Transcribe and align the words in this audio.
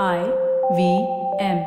I 0.00 0.32
V 0.74 1.06
M. 1.38 1.58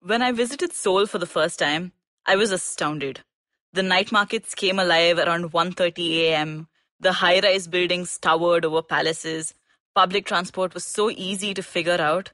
When 0.00 0.22
I 0.22 0.30
visited 0.30 0.72
Seoul 0.72 1.06
for 1.06 1.18
the 1.18 1.26
first 1.26 1.58
time, 1.58 1.90
I 2.24 2.36
was 2.36 2.52
astounded. 2.52 3.24
The 3.72 3.82
night 3.82 4.12
markets 4.12 4.54
came 4.54 4.78
alive 4.78 5.18
around 5.18 5.50
1:30 5.50 6.20
a.m. 6.20 6.68
The 7.00 7.14
high-rise 7.14 7.66
buildings 7.66 8.18
towered 8.18 8.64
over 8.64 8.80
palaces. 8.80 9.52
Public 9.96 10.26
transport 10.26 10.74
was 10.74 10.84
so 10.84 11.10
easy 11.10 11.54
to 11.54 11.62
figure 11.62 12.00
out. 12.00 12.30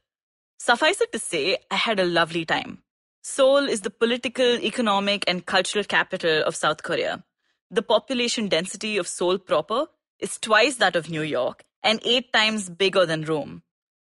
Suffice 0.59 1.01
it 1.01 1.13
to 1.13 1.19
say, 1.19 1.57
I 1.71 1.77
had 1.77 1.99
a 1.99 2.05
lovely 2.05 2.45
time. 2.45 2.83
Seoul 3.23 3.71
is 3.71 3.81
the 3.81 3.89
political, 3.89 4.59
economic, 4.61 5.25
and 5.27 5.47
cultural 5.47 5.85
capital 5.85 6.43
of 6.43 6.55
South 6.55 6.83
Korea. 6.83 7.25
The 7.71 7.81
population 7.83 8.49
density 8.49 8.99
of 8.99 9.09
Seoul 9.09 9.39
proper 9.39 9.87
is 10.19 10.39
twice 10.39 10.77
that 10.77 10.95
of 10.95 11.09
New 11.09 11.23
York 11.23 11.65
and 11.85 12.01
eight 12.05 12.33
times 12.33 12.69
bigger 12.69 13.07
than 13.07 13.23
Rome. 13.23 13.63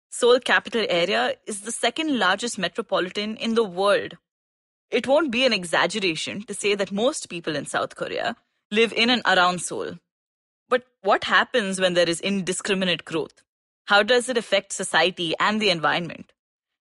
Seoul 0.09 0.39
capital 0.39 0.85
area 0.89 1.35
is 1.45 1.61
the 1.61 1.71
second 1.71 2.17
largest 2.17 2.57
metropolitan 2.57 3.37
in 3.37 3.53
the 3.53 3.63
world. 3.63 4.17
It 4.89 5.05
won't 5.05 5.31
be 5.31 5.45
an 5.45 5.53
exaggeration 5.53 6.41
to 6.43 6.53
say 6.53 6.73
that 6.75 6.91
most 6.91 7.29
people 7.29 7.55
in 7.55 7.65
South 7.65 7.95
Korea 7.95 8.35
live 8.71 8.91
in 8.93 9.09
and 9.09 9.21
around 9.25 9.61
Seoul. 9.61 9.99
But 10.69 10.85
what 11.01 11.25
happens 11.25 11.79
when 11.79 11.93
there 11.93 12.09
is 12.09 12.19
indiscriminate 12.19 13.05
growth? 13.05 13.43
How 13.85 14.01
does 14.03 14.27
it 14.27 14.37
affect 14.37 14.73
society 14.73 15.33
and 15.39 15.61
the 15.61 15.69
environment? 15.69 16.33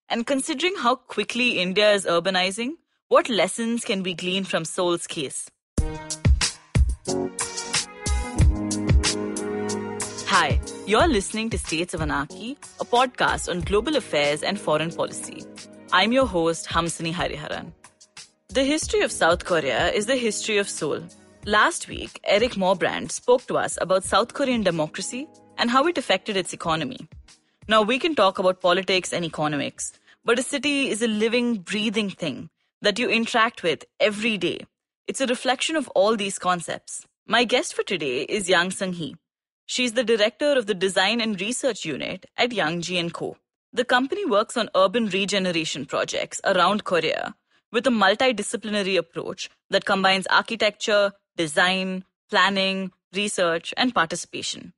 And 0.09 0.25
considering 0.25 0.75
how 0.77 0.95
quickly 0.95 1.59
India 1.59 1.91
is 1.91 2.05
urbanizing, 2.05 2.71
what 3.07 3.29
lessons 3.29 3.85
can 3.85 4.03
we 4.03 4.13
glean 4.13 4.45
from 4.45 4.65
Seoul's 4.65 5.05
case? 5.05 5.49
You're 10.87 11.09
listening 11.09 11.49
to 11.49 11.57
States 11.57 11.93
of 11.93 12.01
Anarchy, 12.01 12.57
a 12.79 12.85
podcast 12.85 13.49
on 13.49 13.59
global 13.59 13.97
affairs 13.97 14.41
and 14.41 14.57
foreign 14.57 14.89
policy. 14.89 15.43
I'm 15.91 16.13
your 16.13 16.25
host, 16.25 16.65
Hamsini 16.67 17.11
Hariharan. 17.11 17.73
The 18.47 18.63
history 18.63 19.01
of 19.01 19.11
South 19.11 19.43
Korea 19.43 19.91
is 19.91 20.05
the 20.05 20.15
history 20.15 20.59
of 20.59 20.69
Seoul. 20.69 21.03
Last 21.45 21.89
week, 21.89 22.21
Erik 22.23 22.53
Mobrand 22.53 23.11
spoke 23.11 23.45
to 23.47 23.57
us 23.57 23.77
about 23.81 24.05
South 24.05 24.33
Korean 24.33 24.63
democracy 24.63 25.27
and 25.57 25.69
how 25.69 25.85
it 25.87 25.97
affected 25.97 26.37
its 26.37 26.53
economy. 26.53 27.09
Now, 27.67 27.81
we 27.81 27.99
can 27.99 28.15
talk 28.15 28.39
about 28.39 28.61
politics 28.61 29.11
and 29.11 29.25
economics, 29.25 29.91
but 30.23 30.39
a 30.39 30.41
city 30.41 30.87
is 30.87 31.01
a 31.01 31.07
living, 31.09 31.55
breathing 31.55 32.11
thing 32.11 32.49
that 32.81 32.97
you 32.97 33.09
interact 33.09 33.61
with 33.61 33.83
every 33.99 34.37
day. 34.37 34.65
It's 35.05 35.19
a 35.19 35.27
reflection 35.27 35.75
of 35.75 35.89
all 35.89 36.15
these 36.15 36.39
concepts. 36.39 37.05
My 37.27 37.43
guest 37.43 37.73
for 37.73 37.83
today 37.83 38.21
is 38.21 38.47
Yang 38.47 38.71
Sung 38.71 38.93
Hee. 38.93 39.17
She's 39.69 39.91
the 39.91 40.03
director 40.05 40.53
of 40.53 40.65
the 40.65 40.73
Design 40.73 41.19
and 41.19 41.39
Research 41.41 41.83
Unit 41.83 42.25
at 42.37 42.51
Youngji 42.51 43.11
& 43.11 43.13
Co. 43.13 43.35
The 43.73 43.83
company 43.83 44.23
works 44.25 44.55
on 44.55 44.69
urban 44.73 45.07
regeneration 45.07 45.85
projects 45.85 46.39
around 46.45 46.85
Korea 46.85 47.35
with 47.73 47.85
a 47.85 47.89
multidisciplinary 47.89 48.97
approach 48.97 49.49
that 49.69 49.83
combines 49.83 50.25
architecture, 50.27 51.11
design, 51.35 52.05
planning, 52.29 52.91
research, 53.13 53.73
and 53.75 53.93
participation. 53.93 54.71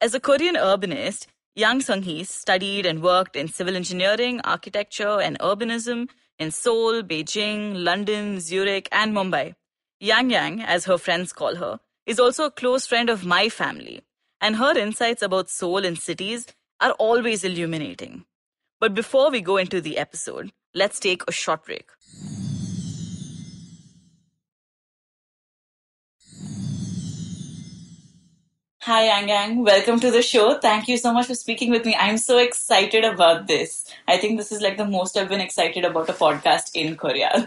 As 0.00 0.14
a 0.14 0.20
Korean 0.20 0.54
urbanist, 0.54 1.26
Yang 1.56 1.80
Sung 1.80 2.02
Hee 2.02 2.22
studied 2.22 2.86
and 2.86 3.02
worked 3.02 3.34
in 3.34 3.48
civil 3.48 3.74
engineering, 3.74 4.40
architecture, 4.44 5.20
and 5.20 5.36
urbanism 5.40 6.08
in 6.38 6.52
Seoul, 6.52 7.02
Beijing, 7.02 7.82
London, 7.82 8.38
Zurich, 8.38 8.88
and 8.92 9.12
Mumbai. 9.12 9.56
Yang 9.98 10.30
Yang, 10.30 10.62
as 10.62 10.84
her 10.84 10.96
friends 10.96 11.32
call 11.32 11.56
her, 11.56 11.80
is 12.06 12.20
also 12.20 12.44
a 12.44 12.52
close 12.52 12.86
friend 12.86 13.10
of 13.10 13.26
my 13.26 13.48
family 13.48 14.04
and 14.40 14.56
her 14.56 14.76
insights 14.76 15.22
about 15.22 15.50
Seoul 15.50 15.84
and 15.84 15.98
cities 15.98 16.46
are 16.80 16.92
always 16.92 17.44
illuminating. 17.44 18.24
But 18.80 18.94
before 18.94 19.30
we 19.30 19.40
go 19.40 19.56
into 19.56 19.80
the 19.80 19.98
episode, 19.98 20.52
let's 20.74 21.00
take 21.00 21.22
a 21.26 21.32
short 21.32 21.64
break. 21.64 21.88
Hi, 28.82 29.04
Yang 29.04 29.28
Yang. 29.28 29.64
Welcome 29.64 30.00
to 30.00 30.10
the 30.10 30.22
show. 30.22 30.58
Thank 30.58 30.88
you 30.88 30.96
so 30.96 31.12
much 31.12 31.26
for 31.26 31.34
speaking 31.34 31.70
with 31.70 31.84
me. 31.84 31.94
I'm 31.94 32.16
so 32.16 32.38
excited 32.38 33.04
about 33.04 33.46
this. 33.46 33.84
I 34.06 34.16
think 34.16 34.38
this 34.38 34.50
is 34.50 34.62
like 34.62 34.78
the 34.78 34.86
most 34.86 35.16
I've 35.18 35.28
been 35.28 35.42
excited 35.42 35.84
about 35.84 36.08
a 36.08 36.14
podcast 36.14 36.70
in 36.74 36.96
Korea. 36.96 37.44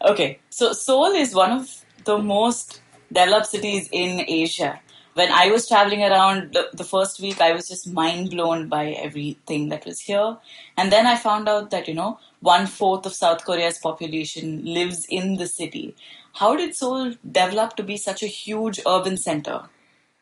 okay, 0.02 0.38
so 0.50 0.72
Seoul 0.72 1.12
is 1.14 1.34
one 1.34 1.50
of 1.50 1.84
the 2.04 2.18
most 2.18 2.80
developed 3.10 3.46
cities 3.46 3.88
in 3.90 4.24
Asia 4.28 4.78
when 5.18 5.32
I 5.32 5.50
was 5.50 5.66
traveling 5.66 6.04
around 6.04 6.52
the, 6.52 6.68
the, 6.72 6.84
first 6.84 7.20
week, 7.20 7.40
I 7.40 7.52
was 7.52 7.66
just 7.66 7.92
mind 7.92 8.30
blown 8.30 8.68
by 8.68 8.90
everything 8.90 9.68
that 9.70 9.84
was 9.84 9.98
here. 9.98 10.36
And 10.76 10.92
then 10.92 11.08
I 11.08 11.16
found 11.16 11.48
out 11.48 11.70
that, 11.72 11.88
you 11.88 11.94
know, 11.94 12.20
one 12.38 12.68
fourth 12.68 13.04
of 13.04 13.12
South 13.12 13.44
Korea's 13.44 13.78
population 13.78 14.64
lives 14.64 15.06
in 15.10 15.34
the 15.34 15.48
city. 15.48 15.96
How 16.34 16.54
did 16.56 16.76
Seoul 16.76 17.14
develop 17.28 17.74
to 17.76 17.82
be 17.82 17.96
such 17.96 18.22
a 18.22 18.28
huge 18.28 18.78
urban 18.86 19.16
center? 19.16 19.62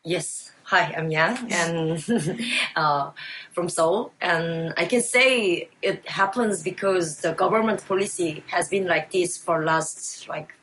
Yes. 0.03 0.51
Hi, 0.63 0.91
I'm 0.97 1.11
Yang 1.11 1.53
and 1.53 2.41
uh, 2.75 3.11
from 3.53 3.69
Seoul. 3.69 4.11
And 4.19 4.73
I 4.77 4.85
can 4.85 5.03
say 5.03 5.69
it 5.83 6.07
happens 6.09 6.63
because 6.63 7.19
the 7.19 7.33
government 7.33 7.87
policy 7.87 8.43
has 8.47 8.67
been 8.67 8.87
like 8.87 9.11
this 9.11 9.37
for 9.37 9.63
last 9.63 10.27
like 10.27 10.55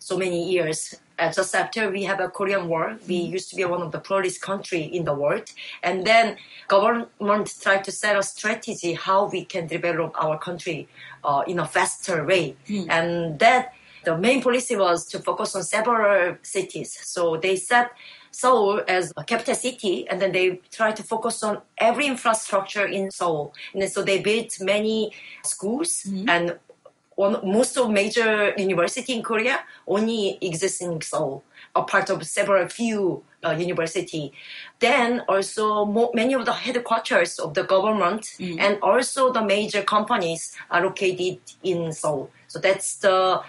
so 0.00 0.18
many 0.18 0.50
years 0.50 0.96
uh, 1.22 1.32
just 1.32 1.54
after 1.54 1.90
we 1.90 2.02
have 2.02 2.20
a 2.20 2.28
Korean 2.28 2.68
War, 2.68 2.96
we 3.08 3.20
mm-hmm. 3.20 3.32
used 3.32 3.48
to 3.50 3.56
be 3.56 3.64
one 3.64 3.82
of 3.82 3.92
the 3.92 4.00
poorest 4.00 4.40
country 4.40 4.82
in 4.82 5.04
the 5.04 5.14
world, 5.14 5.46
and 5.82 6.04
then 6.04 6.36
government 6.68 7.54
tried 7.60 7.84
to 7.84 7.92
set 7.92 8.16
a 8.16 8.22
strategy 8.22 8.94
how 8.94 9.28
we 9.34 9.44
can 9.44 9.66
develop 9.66 10.12
our 10.24 10.38
country 10.38 10.88
uh, 11.24 11.42
in 11.46 11.58
a 11.58 11.66
faster 11.66 12.24
way, 12.24 12.56
mm. 12.68 12.86
and 12.88 13.38
that 13.38 13.72
the 14.04 14.18
main 14.18 14.42
policy 14.42 14.76
was 14.76 15.06
to 15.06 15.20
focus 15.20 15.54
on 15.54 15.62
several 15.62 16.36
cities. 16.42 16.98
So 17.14 17.36
they 17.36 17.56
set 17.56 17.92
Seoul 18.32 18.82
as 18.88 19.12
a 19.16 19.24
capital 19.24 19.54
city, 19.54 20.08
and 20.08 20.20
then 20.20 20.32
they 20.32 20.60
try 20.72 20.90
to 20.92 21.02
focus 21.02 21.42
on 21.42 21.60
every 21.78 22.06
infrastructure 22.06 22.86
in 22.86 23.10
Seoul. 23.10 23.54
And 23.74 23.88
so 23.88 24.02
they 24.02 24.20
built 24.20 24.58
many 24.60 25.12
schools 25.44 26.04
mm-hmm. 26.04 26.28
and 26.28 26.58
one, 27.16 27.38
most 27.44 27.76
of 27.76 27.90
major 27.90 28.54
university 28.56 29.12
in 29.14 29.22
Korea 29.22 29.60
only 29.86 30.38
exists 30.40 30.80
in 30.80 31.00
Seoul, 31.00 31.44
a 31.74 31.82
part 31.82 32.10
of 32.10 32.26
several 32.26 32.68
few 32.68 33.22
uh, 33.44 33.50
university. 33.50 34.32
Then 34.78 35.22
also 35.28 35.84
many 36.14 36.34
of 36.34 36.46
the 36.46 36.52
headquarters 36.52 37.38
of 37.38 37.54
the 37.54 37.64
government 37.64 38.22
mm. 38.38 38.58
and 38.58 38.78
also 38.82 39.32
the 39.32 39.44
major 39.44 39.82
companies 39.82 40.56
are 40.70 40.82
located 40.82 41.38
in 41.62 41.92
Seoul. 41.92 42.30
So 42.48 42.58
that's 42.58 42.96
the 42.96 43.42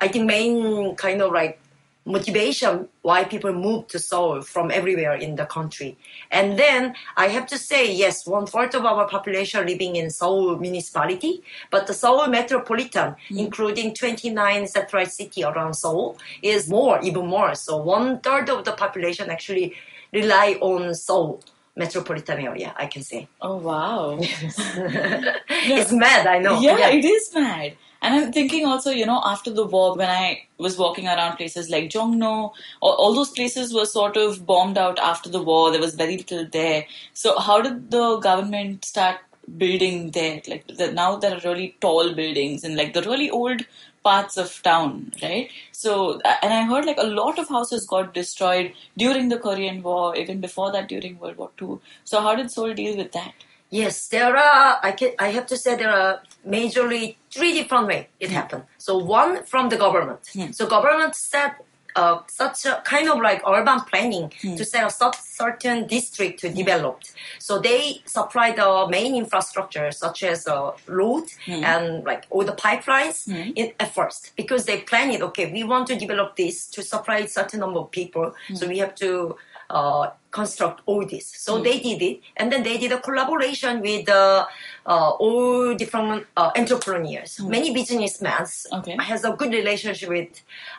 I 0.00 0.08
think 0.08 0.26
main 0.26 0.96
kind 0.96 1.22
of 1.22 1.32
like 1.32 1.61
motivation 2.04 2.88
why 3.02 3.24
people 3.24 3.52
move 3.52 3.86
to 3.88 3.98
Seoul 3.98 4.42
from 4.42 4.70
everywhere 4.70 5.14
in 5.14 5.36
the 5.36 5.46
country. 5.46 5.96
And 6.30 6.58
then 6.58 6.94
I 7.16 7.28
have 7.28 7.46
to 7.48 7.58
say, 7.58 7.92
yes, 7.92 8.26
one 8.26 8.46
fourth 8.46 8.74
of 8.74 8.84
our 8.84 9.08
population 9.08 9.66
living 9.66 9.96
in 9.96 10.10
Seoul 10.10 10.56
municipality, 10.56 11.42
but 11.70 11.86
the 11.86 11.94
Seoul 11.94 12.26
metropolitan, 12.26 13.14
mm. 13.30 13.38
including 13.38 13.94
29 13.94 14.66
satellite 14.66 15.12
city 15.12 15.44
around 15.44 15.74
Seoul, 15.74 16.18
is 16.42 16.68
more, 16.68 17.00
even 17.02 17.26
more. 17.26 17.54
So 17.54 17.76
one 17.76 18.20
third 18.20 18.50
of 18.50 18.64
the 18.64 18.72
population 18.72 19.30
actually 19.30 19.74
rely 20.12 20.58
on 20.60 20.94
Seoul 20.94 21.42
metropolitan 21.76 22.40
area, 22.40 22.74
I 22.76 22.86
can 22.86 23.02
say. 23.02 23.28
Oh 23.40 23.56
wow. 23.56 24.18
it's 24.20 25.92
mad, 25.92 26.26
I 26.26 26.38
know. 26.38 26.60
Yeah, 26.60 26.78
yeah, 26.78 26.88
it 26.90 27.04
is 27.04 27.30
mad. 27.34 27.76
And 28.02 28.16
I'm 28.16 28.32
thinking 28.32 28.66
also, 28.66 28.90
you 28.90 29.06
know, 29.06 29.22
after 29.24 29.50
the 29.50 29.64
war, 29.64 29.94
when 29.96 30.10
I 30.10 30.46
was 30.58 30.76
walking 30.76 31.06
around 31.06 31.36
places 31.36 31.70
like 31.70 31.88
Jongno, 31.88 32.52
all, 32.80 32.94
all 32.94 33.14
those 33.14 33.30
places 33.30 33.72
were 33.72 33.86
sort 33.86 34.16
of 34.16 34.44
bombed 34.44 34.76
out 34.76 34.98
after 34.98 35.30
the 35.30 35.40
war. 35.40 35.70
There 35.70 35.80
was 35.80 35.94
very 35.94 36.16
little 36.16 36.46
there. 36.52 36.84
So 37.14 37.38
how 37.38 37.62
did 37.62 37.92
the 37.92 38.18
government 38.18 38.84
start 38.84 39.18
building 39.56 40.10
there? 40.10 40.42
Like 40.48 40.66
the, 40.66 40.90
now 40.90 41.16
there 41.16 41.36
are 41.36 41.40
really 41.44 41.76
tall 41.80 42.12
buildings 42.12 42.64
and 42.64 42.76
like 42.76 42.92
the 42.92 43.02
really 43.02 43.30
old 43.30 43.62
parts 44.02 44.36
of 44.36 44.60
town, 44.64 45.12
right? 45.22 45.48
So, 45.70 46.20
and 46.42 46.52
I 46.52 46.64
heard 46.64 46.84
like 46.84 46.98
a 46.98 47.06
lot 47.06 47.38
of 47.38 47.48
houses 47.48 47.86
got 47.86 48.14
destroyed 48.14 48.72
during 48.96 49.28
the 49.28 49.38
Korean 49.38 49.80
War, 49.80 50.16
even 50.16 50.40
before 50.40 50.72
that 50.72 50.88
during 50.88 51.20
World 51.20 51.36
War 51.36 51.50
II. 51.60 51.78
So 52.02 52.20
how 52.20 52.34
did 52.34 52.50
Seoul 52.50 52.74
deal 52.74 52.96
with 52.96 53.12
that? 53.12 53.34
Yes, 53.72 54.08
there 54.08 54.36
are. 54.36 54.78
I 54.82 54.92
can. 54.92 55.12
I 55.18 55.28
have 55.28 55.46
to 55.46 55.56
say 55.56 55.76
there 55.76 55.90
are 55.90 56.20
majorly 56.46 57.16
three 57.32 57.54
different 57.54 57.86
ways 57.86 58.04
it 58.20 58.28
mm. 58.28 58.32
happened. 58.32 58.64
So 58.76 58.98
one 58.98 59.44
from 59.44 59.70
the 59.70 59.78
government. 59.78 60.20
Mm. 60.34 60.54
So 60.54 60.66
government 60.66 61.14
set 61.14 61.56
uh, 61.96 62.18
such 62.26 62.66
a 62.66 62.82
kind 62.84 63.08
of 63.08 63.18
like 63.20 63.42
urban 63.46 63.80
planning 63.80 64.30
mm. 64.42 64.58
to 64.58 64.64
set 64.66 64.84
a 64.84 65.12
certain 65.22 65.86
district 65.86 66.40
to 66.40 66.50
develop. 66.50 67.00
So 67.38 67.60
they 67.60 68.02
supply 68.04 68.52
the 68.52 68.86
main 68.90 69.14
infrastructure 69.14 69.90
such 69.90 70.22
as 70.22 70.46
uh, 70.46 70.72
road 70.86 71.24
and 71.46 72.04
like 72.04 72.26
all 72.28 72.44
the 72.44 72.52
pipelines 72.52 73.26
in, 73.56 73.72
at 73.80 73.94
first 73.94 74.32
because 74.36 74.66
they 74.66 74.80
plan 74.80 75.10
it. 75.12 75.22
Okay, 75.22 75.50
we 75.50 75.64
want 75.64 75.86
to 75.86 75.96
develop 75.96 76.36
this 76.36 76.66
to 76.68 76.82
supply 76.82 77.24
certain 77.24 77.60
number 77.60 77.80
of 77.80 77.90
people, 77.90 78.34
so 78.52 78.68
we 78.68 78.78
have 78.78 78.94
to 78.96 79.36
uh, 79.72 80.10
construct 80.30 80.80
all 80.86 81.04
this. 81.06 81.26
So 81.44 81.52
they 81.64 81.78
did 81.80 82.00
it, 82.02 82.20
and 82.36 82.52
then 82.52 82.62
they 82.62 82.76
did 82.78 82.92
a 82.92 83.00
collaboration 83.00 83.80
with 83.80 84.08
uh, 84.08 84.46
uh, 84.86 85.10
all 85.24 85.74
different 85.74 86.26
uh, 86.36 86.50
entrepreneurs, 86.56 87.40
many 87.40 87.72
businessmen. 87.74 88.32
Okay. 88.72 88.96
has 89.12 89.24
a 89.24 89.32
good 89.32 89.52
relationship 89.52 90.08
with 90.08 90.32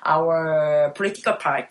our 0.05 0.91
political 0.95 1.33
part. 1.33 1.69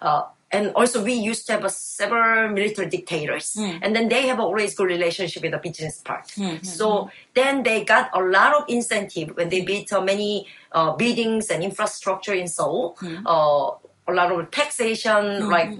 Uh, 0.00 0.22
and 0.52 0.72
also, 0.74 1.04
we 1.04 1.12
used 1.14 1.46
to 1.46 1.52
have 1.52 1.70
several 1.70 2.50
military 2.50 2.88
dictators, 2.88 3.54
and 3.82 3.94
then 3.94 4.08
they 4.08 4.26
have 4.26 4.40
always 4.40 4.74
good 4.74 4.88
relationship 4.88 5.42
with 5.44 5.52
the 5.52 5.58
business 5.58 5.98
part. 5.98 6.26
So 6.62 6.86
then 7.34 7.62
they 7.62 7.84
got 7.84 8.10
a 8.12 8.22
lot 8.36 8.50
of 8.58 8.64
incentive 8.68 9.28
when 9.36 9.48
they 9.48 9.62
built 9.62 9.92
many 10.04 10.48
uh, 10.72 10.90
buildings 10.96 11.50
and 11.50 11.62
infrastructure 11.62 12.34
in 12.34 12.48
Seoul. 12.48 12.96
Uh, 13.24 13.70
a 14.08 14.12
lot 14.12 14.32
of 14.32 14.50
taxation, 14.50 15.22
like 15.48 15.70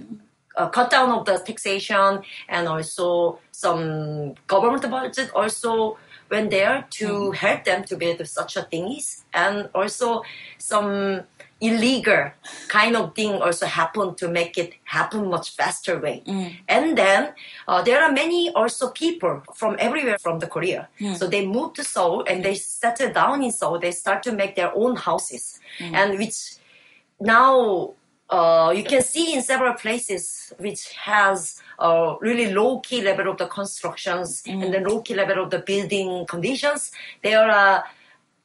uh, 0.55 0.69
cut 0.69 0.89
down 0.89 1.09
of 1.11 1.25
the 1.25 1.37
taxation, 1.37 2.21
and 2.47 2.67
also 2.67 3.39
some 3.51 4.35
government 4.47 4.89
budget 4.89 5.31
also 5.33 5.97
went 6.29 6.49
there 6.49 6.85
to 6.89 7.31
help 7.31 7.63
them 7.65 7.83
to 7.83 7.95
build 7.97 8.25
such 8.27 8.55
a 8.57 8.63
things, 8.63 9.25
and 9.33 9.69
also 9.75 10.23
some 10.57 11.23
illegal 11.59 12.31
kind 12.69 12.95
of 12.95 13.13
thing 13.13 13.33
also 13.33 13.67
happened 13.67 14.17
to 14.17 14.27
make 14.27 14.57
it 14.57 14.73
happen 14.83 15.29
much 15.29 15.55
faster 15.55 15.99
way. 15.99 16.23
And 16.67 16.97
then 16.97 17.33
uh, 17.67 17.83
there 17.83 18.01
are 18.01 18.11
many 18.11 18.49
also 18.53 18.89
people 18.89 19.43
from 19.53 19.75
everywhere 19.77 20.17
from 20.17 20.39
the 20.39 20.47
Korea. 20.47 20.89
So 21.15 21.27
they 21.27 21.45
moved 21.45 21.75
to 21.75 21.83
Seoul 21.83 22.23
and 22.27 22.43
they 22.43 22.55
settled 22.55 23.13
down 23.13 23.43
in 23.43 23.51
Seoul. 23.51 23.77
They 23.77 23.91
start 23.91 24.23
to 24.23 24.31
make 24.31 24.55
their 24.55 24.73
own 24.73 24.95
houses, 24.95 25.59
and 25.79 26.17
which 26.17 26.55
now 27.19 27.93
uh, 28.31 28.73
you 28.75 28.83
can 28.83 29.03
see 29.03 29.33
in 29.33 29.41
several 29.41 29.73
places 29.73 30.53
which 30.57 30.93
has 30.93 31.61
a 31.79 32.15
really 32.21 32.53
low 32.53 32.79
key 32.79 33.01
level 33.01 33.29
of 33.29 33.37
the 33.37 33.47
constructions 33.47 34.41
mm. 34.43 34.63
and 34.63 34.73
the 34.73 34.79
low 34.79 35.01
key 35.01 35.13
level 35.13 35.43
of 35.43 35.49
the 35.49 35.59
building 35.59 36.25
conditions. 36.25 36.91
There 37.21 37.39
are 37.39 37.77
uh, 37.77 37.83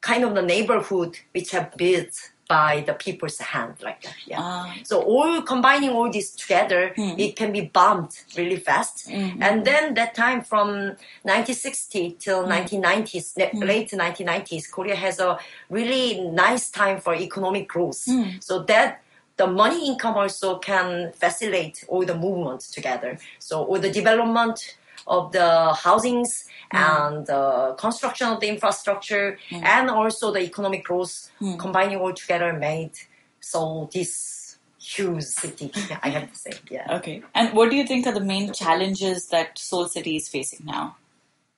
kind 0.01 0.25
of 0.25 0.35
the 0.35 0.41
neighborhood 0.41 1.17
which 1.31 1.51
have 1.51 1.75
built 1.77 2.31
by 2.49 2.83
the 2.85 2.93
people's 2.93 3.37
hand 3.39 3.75
like 3.81 4.01
that. 4.03 4.15
Yeah. 4.25 4.37
Ah. 4.39 4.73
So 4.83 5.01
all 5.01 5.41
combining 5.41 5.89
all 5.89 6.09
this 6.11 6.31
together, 6.31 6.93
hmm. 6.95 7.15
it 7.17 7.35
can 7.35 7.51
be 7.51 7.61
bombed 7.61 8.11
really 8.37 8.57
fast. 8.57 9.07
Mm-hmm. 9.07 9.43
And 9.43 9.65
then 9.65 9.93
that 9.95 10.15
time 10.15 10.41
from 10.43 10.95
1960 11.23 12.17
till 12.19 12.45
hmm. 12.45 12.51
1990s, 12.51 13.37
la- 13.37 13.49
hmm. 13.49 13.59
late 13.59 13.91
1990s, 13.91 14.71
Korea 14.71 14.95
has 14.95 15.19
a 15.19 15.37
really 15.69 16.21
nice 16.21 16.69
time 16.69 16.99
for 16.99 17.15
economic 17.15 17.67
growth. 17.67 18.07
So 18.39 18.63
that 18.63 19.01
the 19.37 19.47
money 19.47 19.87
income 19.87 20.15
also 20.15 20.57
can 20.57 21.11
facilitate 21.13 21.83
all 21.87 22.03
the 22.03 22.15
movements 22.15 22.69
together. 22.71 23.19
So 23.39 23.63
all 23.63 23.79
the 23.79 23.91
development 23.91 24.75
of 25.07 25.31
the 25.31 25.73
housings 25.73 26.45
mm. 26.73 26.79
and 26.79 27.25
the 27.27 27.75
construction 27.77 28.27
of 28.27 28.39
the 28.39 28.47
infrastructure 28.47 29.37
mm. 29.49 29.63
and 29.63 29.89
also 29.89 30.31
the 30.31 30.41
economic 30.41 30.83
growth 30.83 31.31
mm. 31.41 31.57
combining 31.57 31.97
all 31.97 32.13
together 32.13 32.51
made 32.53 32.91
so 33.39 33.89
this 33.93 34.57
huge 34.79 35.23
city 35.23 35.71
I 36.03 36.09
have 36.09 36.31
to 36.31 36.37
say 36.37 36.51
yeah. 36.69 36.97
Okay. 36.97 37.23
And 37.33 37.53
what 37.55 37.69
do 37.69 37.75
you 37.75 37.85
think 37.85 38.05
are 38.07 38.13
the 38.13 38.19
main 38.19 38.53
challenges 38.53 39.27
that 39.27 39.57
Seoul 39.57 39.87
City 39.87 40.15
is 40.17 40.27
facing 40.27 40.65
now? 40.65 40.97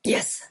yes. 0.03 0.47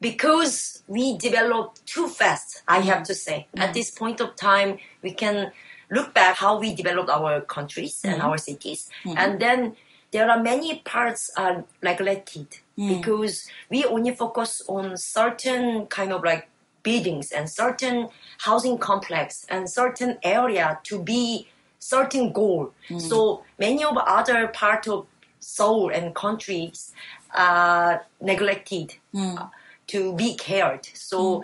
Because 0.00 0.82
we 0.88 1.16
develop 1.16 1.78
too 1.86 2.08
fast 2.08 2.62
I 2.66 2.80
have 2.80 3.04
to 3.04 3.14
say. 3.14 3.46
At 3.56 3.72
this 3.72 3.90
point 3.90 4.20
of 4.20 4.36
time 4.36 4.78
we 5.02 5.12
can 5.12 5.52
look 5.92 6.12
back 6.14 6.36
how 6.36 6.58
we 6.58 6.74
developed 6.74 7.10
our 7.10 7.40
countries 7.42 8.00
and 8.02 8.14
mm-hmm. 8.14 8.26
our 8.26 8.38
cities 8.38 8.90
mm-hmm. 9.04 9.18
and 9.18 9.40
then 9.40 9.76
there 10.12 10.30
are 10.30 10.42
many 10.42 10.78
parts 10.80 11.30
uh, 11.36 11.42
are 11.42 11.64
neglected 11.82 12.46
mm. 12.78 12.96
because 12.96 13.48
we 13.70 13.84
only 13.84 14.14
focus 14.14 14.62
on 14.68 14.96
certain 14.96 15.86
kind 15.86 16.12
of 16.12 16.22
like 16.22 16.48
buildings 16.82 17.32
and 17.32 17.48
certain 17.48 18.08
housing 18.38 18.78
complex 18.78 19.46
and 19.48 19.70
certain 19.70 20.18
area 20.22 20.78
to 20.84 21.02
be 21.02 21.48
certain 21.78 22.32
goal. 22.32 22.72
Mm. 22.88 23.00
So 23.00 23.44
many 23.58 23.82
of 23.82 23.96
other 23.96 24.48
part 24.48 24.86
of 24.86 25.06
Seoul 25.40 25.90
and 25.90 26.14
countries 26.14 26.92
are 27.34 28.06
neglected 28.20 28.94
mm. 29.12 29.38
uh, 29.38 29.48
to 29.88 30.14
be 30.14 30.34
cared. 30.36 30.86
So 30.94 31.42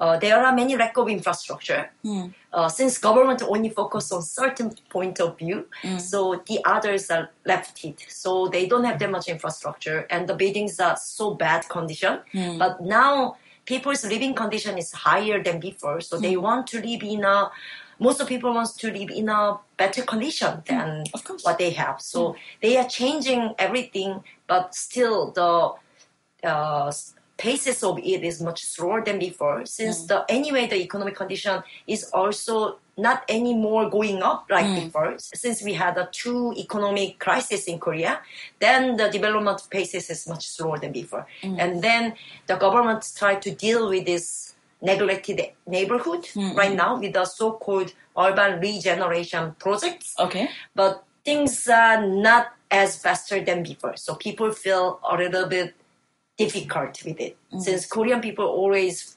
uh, 0.00 0.16
there 0.18 0.38
are 0.44 0.52
many 0.54 0.74
lack 0.76 0.96
of 0.96 1.08
infrastructure. 1.08 1.82
Uh, 2.52 2.68
since 2.68 2.98
government 2.98 3.42
only 3.46 3.68
focus 3.70 4.10
on 4.12 4.22
certain 4.22 4.68
point 4.88 5.20
of 5.20 5.38
view, 5.38 5.58
so 5.98 6.42
the 6.48 6.58
others 6.64 7.10
are 7.10 7.28
left 7.44 7.84
it. 7.84 7.98
So 8.08 8.48
they 8.48 8.64
don't 8.66 8.84
have 8.84 8.98
that 8.98 9.10
much 9.10 9.28
infrastructure, 9.28 9.98
and 10.10 10.26
the 10.28 10.34
buildings 10.34 10.80
are 10.80 10.96
so 10.96 11.34
bad 11.34 11.68
condition. 11.68 12.14
But 12.58 12.80
now 12.80 13.36
people's 13.66 14.04
living 14.04 14.34
condition 14.34 14.78
is 14.78 14.90
higher 14.92 15.38
than 15.46 15.60
before, 15.60 16.00
so 16.00 16.16
they 16.18 16.36
want 16.36 16.66
to 16.72 16.76
live 16.80 17.02
in 17.04 17.24
a. 17.24 17.50
Most 18.02 18.18
of 18.22 18.26
people 18.28 18.50
wants 18.54 18.72
to 18.82 18.86
live 18.90 19.10
in 19.20 19.28
a 19.28 19.58
better 19.76 20.02
condition 20.02 20.62
than 20.66 21.04
Of 21.14 21.22
what 21.44 21.58
they 21.58 21.70
have. 21.82 22.00
So 22.00 22.34
they 22.62 22.78
are 22.80 22.88
changing 22.88 23.42
everything, 23.58 24.24
but 24.48 24.74
still 24.74 25.30
the 25.38 25.52
uh, 26.48 26.90
paces 27.40 27.82
of 27.82 27.98
it 27.98 28.22
is 28.22 28.42
much 28.42 28.60
slower 28.64 29.02
than 29.02 29.18
before 29.18 29.64
since 29.64 30.04
mm. 30.04 30.08
the 30.08 30.24
anyway 30.28 30.66
the 30.66 30.76
economic 30.76 31.16
condition 31.16 31.62
is 31.86 32.04
also 32.12 32.78
not 32.98 33.24
anymore 33.30 33.88
going 33.88 34.22
up 34.22 34.44
like 34.50 34.66
mm. 34.66 34.84
before. 34.84 35.14
Since 35.16 35.62
we 35.62 35.72
had 35.72 35.96
a 35.96 36.06
two 36.12 36.52
economic 36.58 37.18
crisis 37.18 37.64
in 37.64 37.78
korea 37.78 38.20
then 38.58 38.96
the 38.96 39.08
development 39.08 39.66
paces 39.70 40.10
is 40.10 40.28
much 40.28 40.46
slower 40.48 40.78
than 40.78 40.92
before. 40.92 41.26
Mm. 41.42 41.56
And 41.58 41.82
then 41.82 42.14
the 42.46 42.56
government 42.56 43.10
tried 43.16 43.40
to 43.42 43.50
deal 43.54 43.88
with 43.88 44.04
this 44.04 44.54
neglected 44.82 45.40
neighborhood 45.66 46.24
mm-hmm. 46.24 46.56
right 46.56 46.74
now 46.74 46.98
with 47.00 47.14
the 47.14 47.24
so-called 47.24 47.92
urban 48.18 48.60
regeneration 48.60 49.54
projects. 49.58 50.14
Okay. 50.18 50.48
but 50.74 51.04
things 51.24 51.68
are 51.68 52.06
not 52.06 52.52
as 52.70 52.96
faster 52.96 53.42
than 53.44 53.62
before. 53.62 53.96
So 53.96 54.14
people 54.14 54.52
feel 54.52 55.00
a 55.08 55.16
little 55.16 55.46
bit 55.46 55.74
difficult 56.44 57.02
with 57.04 57.20
it 57.20 57.36
since 57.66 57.86
Korean 57.86 58.20
people 58.20 58.46
always 58.46 59.16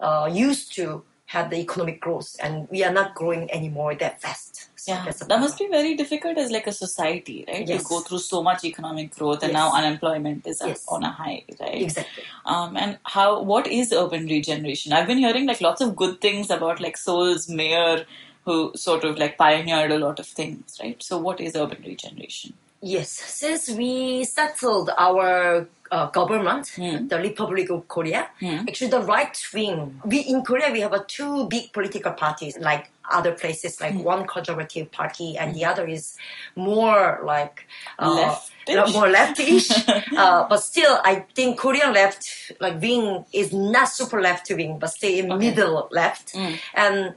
uh, 0.00 0.28
used 0.32 0.74
to 0.76 1.02
have 1.26 1.50
the 1.50 1.56
economic 1.56 2.00
growth 2.00 2.36
and 2.42 2.68
we 2.70 2.84
are 2.84 2.92
not 2.92 3.14
growing 3.14 3.50
anymore 3.52 3.94
that 3.96 4.20
fast. 4.20 4.68
So 4.76 4.92
Yeah, 4.92 5.04
that 5.30 5.40
must 5.40 5.58
be 5.58 5.66
very 5.68 5.94
difficult 5.96 6.38
as 6.38 6.50
like 6.52 6.66
a 6.68 6.72
society, 6.72 7.44
right? 7.48 7.66
Yes. 7.66 7.82
You 7.82 7.88
go 7.88 8.00
through 8.00 8.20
so 8.20 8.42
much 8.42 8.64
economic 8.64 9.14
growth, 9.16 9.42
and 9.42 9.52
Yes. 9.52 9.60
now 9.62 9.72
unemployment 9.80 10.46
is 10.46 10.62
Yes. 10.64 10.84
on 10.88 11.02
a 11.02 11.10
high, 11.10 11.42
right? 11.60 11.82
Exactly. 11.82 12.24
Um, 12.44 12.76
and 12.76 12.98
how? 13.04 13.42
What 13.52 13.66
is 13.66 13.92
urban 13.92 14.26
regeneration? 14.26 14.92
I've 14.92 15.08
been 15.08 15.18
hearing 15.18 15.46
like 15.46 15.60
lots 15.60 15.80
of 15.80 15.96
good 15.96 16.20
things 16.20 16.50
about 16.58 16.80
like 16.80 16.96
Seoul's 16.96 17.48
mayor, 17.48 18.06
who 18.44 18.72
sort 18.76 19.04
of 19.04 19.18
like 19.18 19.36
pioneered 19.38 19.90
a 19.90 19.98
lot 19.98 20.20
of 20.20 20.26
things, 20.42 20.78
right? 20.82 21.02
So, 21.02 21.18
what 21.18 21.40
is 21.40 21.56
urban 21.56 21.82
regeneration? 21.84 22.54
Yes, 22.86 23.10
since 23.10 23.68
we 23.70 24.22
settled 24.24 24.90
our 24.96 25.66
uh, 25.90 26.06
government, 26.10 26.70
the 27.08 27.18
Republic 27.18 27.68
of 27.70 27.88
Korea, 27.88 28.28
actually 28.68 28.90
the 28.90 29.00
right 29.00 29.36
wing, 29.52 30.00
we 30.04 30.18
in 30.20 30.42
Korea 30.42 30.70
we 30.70 30.80
have 30.80 30.92
a 30.92 31.04
two 31.04 31.48
big 31.48 31.72
political 31.72 32.12
parties 32.12 32.56
like 32.58 32.90
other 33.10 33.32
places, 33.32 33.80
like 33.80 33.94
one 34.04 34.24
conservative 34.26 34.90
party 34.92 35.36
and 35.36 35.52
the 35.54 35.64
other 35.64 35.86
is 35.88 36.16
more 36.54 37.20
like 37.24 37.66
uh, 37.98 38.36
Leftish? 38.68 38.92
more 38.92 39.08
leftish. 39.08 39.68
uh, 40.16 40.46
but 40.48 40.58
still, 40.58 40.98
I 41.04 41.24
think 41.34 41.58
Korean 41.58 41.92
left 41.92 42.52
like 42.60 42.80
wing 42.80 43.24
is 43.32 43.52
not 43.52 43.88
super 43.88 44.20
left 44.22 44.48
wing, 44.50 44.78
but 44.78 44.90
still 44.90 45.12
in 45.12 45.38
middle 45.38 45.88
left. 45.90 46.36
And 46.74 47.14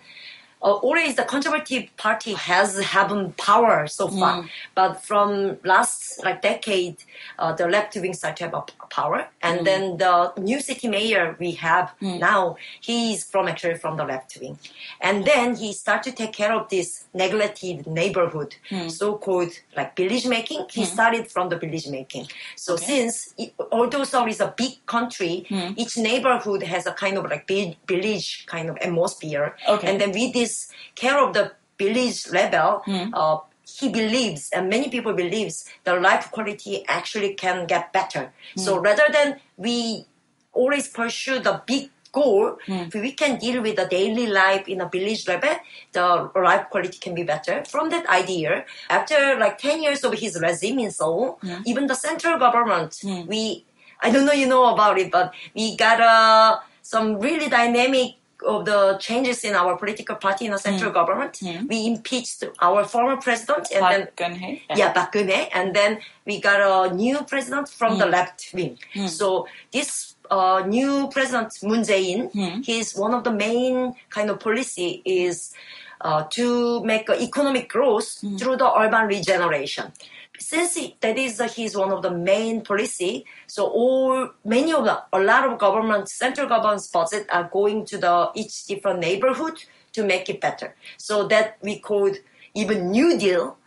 uh, 0.62 0.74
always 0.74 1.16
the 1.16 1.24
conservative 1.24 1.84
party 1.96 2.34
has 2.34 2.78
having 2.80 3.32
power 3.34 3.88
so 3.88 4.08
far, 4.10 4.46
but 4.76 5.02
from 5.10 5.58
last 5.64 6.22
like 6.26 6.42
decade, 6.42 6.98
uh, 7.38 7.54
the 7.54 7.66
left 7.68 7.96
wing 7.96 8.14
side 8.14 8.36
to 8.38 8.44
have 8.46 8.54
a 8.54 8.62
p- 8.62 8.74
power, 8.90 9.28
and 9.42 9.66
then 9.66 9.98
the 9.98 10.34
new 10.38 10.60
city 10.60 10.88
mayor 10.90 11.36
we 11.40 11.52
have 11.52 11.94
now, 12.02 12.58
he's 12.82 13.24
from 13.24 13.48
actually 13.48 13.76
from 13.84 13.96
the 13.96 14.04
left 14.04 14.38
wing, 14.42 14.58
and 15.00 15.24
then 15.26 15.56
he 15.56 15.72
started 15.72 16.12
to 16.18 16.24
take 16.24 16.34
care 16.34 16.54
of 16.54 16.68
this 16.70 17.06
neglected 17.14 17.88
neighborhood, 17.88 18.56
so-called 18.90 19.54
like 19.78 19.96
village 19.96 20.26
making. 20.26 20.66
He 20.70 20.84
started 20.86 21.24
from 21.32 21.50
the 21.50 21.58
village 21.58 21.88
making. 21.88 22.26
So 22.56 22.74
Okay. 22.74 22.86
since 22.92 23.34
it, 23.38 23.54
although 23.72 24.04
Seoul 24.04 24.28
is 24.28 24.42
a 24.42 24.54
big 24.64 24.74
country, 24.96 25.46
each 25.82 25.96
neighborhood 25.98 26.64
has 26.64 26.84
a 26.86 26.94
kind 27.04 27.16
of 27.18 27.24
like 27.34 27.48
vi- 27.48 27.78
village 27.88 28.46
kind 28.54 28.68
of 28.70 28.76
atmosphere, 28.88 29.56
Okay. 29.68 29.88
and 29.88 29.96
then 30.02 30.12
with 30.12 30.34
this 30.34 30.49
care 30.96 31.20
of 31.26 31.34
the 31.34 31.54
village 31.78 32.30
level, 32.30 32.82
hmm. 32.86 33.14
uh, 33.14 33.38
he 33.80 33.90
believes, 33.90 34.50
and 34.54 34.70
many 34.70 34.90
people 34.90 35.14
believes, 35.14 35.66
the 35.84 35.96
life 36.00 36.32
quality 36.32 36.84
actually 36.88 37.34
can 37.34 37.66
get 37.66 37.94
better. 37.94 38.34
Hmm. 38.56 38.60
So 38.60 38.80
rather 38.80 39.08
than 39.12 39.40
we 39.58 40.06
always 40.52 40.88
pursue 40.88 41.40
the 41.40 41.62
big 41.66 41.90
goal, 42.12 42.58
hmm. 42.66 42.90
if 42.90 42.94
we 42.96 43.12
can 43.12 43.38
deal 43.38 43.62
with 43.62 43.76
the 43.78 43.86
daily 43.86 44.28
life 44.28 44.68
in 44.68 44.82
a 44.82 44.90
village 44.90 45.28
level, 45.28 45.56
the 45.92 46.30
life 46.36 46.66
quality 46.70 46.98
can 46.98 47.14
be 47.16 47.24
better. 47.24 47.64
From 47.66 47.90
that 47.90 48.06
idea, 48.08 48.66
after 48.90 49.38
like 49.40 49.58
10 49.60 49.84
years 49.84 50.04
of 50.04 50.14
his 50.14 50.40
regime 50.42 50.80
in 50.80 50.92
Seoul, 50.92 51.40
even 51.66 51.88
the 51.88 51.96
central 51.96 52.38
government, 52.40 53.00
we, 53.28 53.66
I 54.02 54.10
don't 54.12 54.26
know 54.26 54.34
you 54.34 54.48
know 54.48 54.74
about 54.74 54.98
it, 54.98 55.12
but 55.12 55.34
we 55.54 55.78
got 55.78 56.02
uh, 56.02 56.60
some 56.82 57.20
really 57.20 57.50
dynamic 57.50 58.16
of 58.46 58.66
the 58.66 58.98
changes 59.00 59.44
in 59.44 59.54
our 59.54 59.78
political 59.78 60.16
party 60.16 60.46
in 60.46 60.52
the 60.52 60.58
central 60.58 60.92
mm. 60.92 60.94
government. 60.94 61.34
Mm. 61.34 61.68
We 61.68 61.88
impeached 61.88 62.44
our 62.60 62.86
former 62.86 63.18
president 63.18 63.68
and 63.74 63.84
then 63.84 64.02
Park 64.02 64.16
Geun-hye? 64.16 64.62
yeah, 64.76 64.94
Park 64.94 65.14
Geun-hye, 65.14 65.50
and 65.54 65.76
then 65.76 66.00
we 66.26 66.40
got 66.40 66.60
a 66.62 66.94
new 66.94 67.22
president 67.24 67.70
from 67.70 67.98
the 67.98 68.06
mm. 68.06 68.12
left 68.12 68.52
wing. 68.54 68.78
So 69.08 69.48
this 69.72 70.16
uh, 70.32 70.64
new 70.68 71.10
president 71.12 71.58
Moon 71.64 71.82
Jae-in, 71.82 72.64
his 72.64 72.96
one 72.96 73.14
of 73.14 73.24
the 73.24 73.32
main 73.32 73.96
kind 74.10 74.30
of 74.30 74.40
policy 74.40 75.02
is 75.06 75.54
uh, 76.02 76.24
to 76.30 76.84
make 76.84 77.10
economic 77.10 77.70
growth 77.70 78.20
through 78.40 78.58
the 78.58 78.72
urban 78.80 79.08
regeneration. 79.08 79.92
Since 80.40 80.76
he- 80.76 80.96
that 81.02 81.18
is 81.18 81.40
uh, 81.40 81.48
his 81.48 81.76
one 81.76 81.92
of 81.92 82.02
the 82.02 82.12
main 82.12 82.62
policy, 82.62 83.26
so 83.48 83.68
all 83.68 84.30
many 84.44 84.72
of 84.74 84.86
the 84.86 85.02
a 85.14 85.20
lot 85.20 85.46
of 85.46 85.60
government 85.60 86.10
central 86.10 86.48
government's 86.48 86.88
budget 86.88 87.28
are 87.30 87.50
going 87.52 87.86
to 87.86 87.98
the 87.98 88.32
each 88.36 88.66
different 88.66 89.00
neighborhood 89.00 89.64
to 89.94 90.04
make 90.06 90.30
it 90.30 90.40
better. 90.42 90.76
So 90.98 91.28
that 91.28 91.58
we 91.62 91.80
called 91.80 92.18
even 92.56 92.90
New 92.92 93.18
Deal 93.18 93.58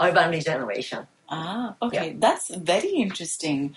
urban 0.00 0.30
regeneration. 0.30 1.06
Ah, 1.30 1.74
okay. 1.82 2.14
That's 2.18 2.48
very 2.54 2.90
interesting. 2.90 3.74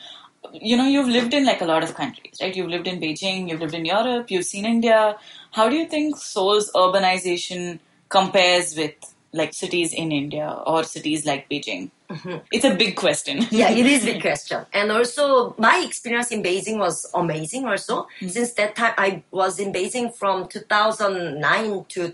You 0.53 0.75
know, 0.77 0.87
you've 0.87 1.07
lived 1.07 1.33
in 1.33 1.45
like 1.45 1.61
a 1.61 1.65
lot 1.65 1.83
of 1.83 1.93
countries, 1.95 2.37
right? 2.41 2.55
You've 2.55 2.69
lived 2.69 2.87
in 2.87 2.99
Beijing, 2.99 3.49
you've 3.49 3.59
lived 3.59 3.73
in 3.75 3.85
Europe, 3.85 4.31
you've 4.31 4.45
seen 4.45 4.65
India. 4.65 5.17
How 5.51 5.69
do 5.69 5.75
you 5.75 5.85
think 5.87 6.17
Seoul's 6.17 6.71
urbanization 6.73 7.79
compares 8.09 8.75
with 8.75 9.10
like 9.33 9.53
cities 9.53 9.93
in 9.93 10.11
India 10.11 10.61
or 10.65 10.83
cities 10.83 11.25
like 11.25 11.49
Beijing? 11.49 11.91
Mm-hmm. 12.09 12.37
It's 12.51 12.65
a 12.65 12.75
big 12.75 12.95
question. 12.95 13.45
yeah, 13.51 13.69
it 13.71 13.85
is 13.85 14.03
a 14.03 14.13
big 14.13 14.21
question. 14.21 14.65
And 14.73 14.91
also, 14.91 15.55
my 15.57 15.83
experience 15.85 16.31
in 16.31 16.43
Beijing 16.43 16.77
was 16.77 17.09
amazing. 17.13 17.65
Also, 17.65 18.03
mm-hmm. 18.03 18.27
since 18.27 18.51
that 18.53 18.75
time, 18.75 18.93
I 18.97 19.23
was 19.31 19.59
in 19.59 19.71
Beijing 19.71 20.13
from 20.13 20.47
2009 20.47 21.85
to 21.89 22.09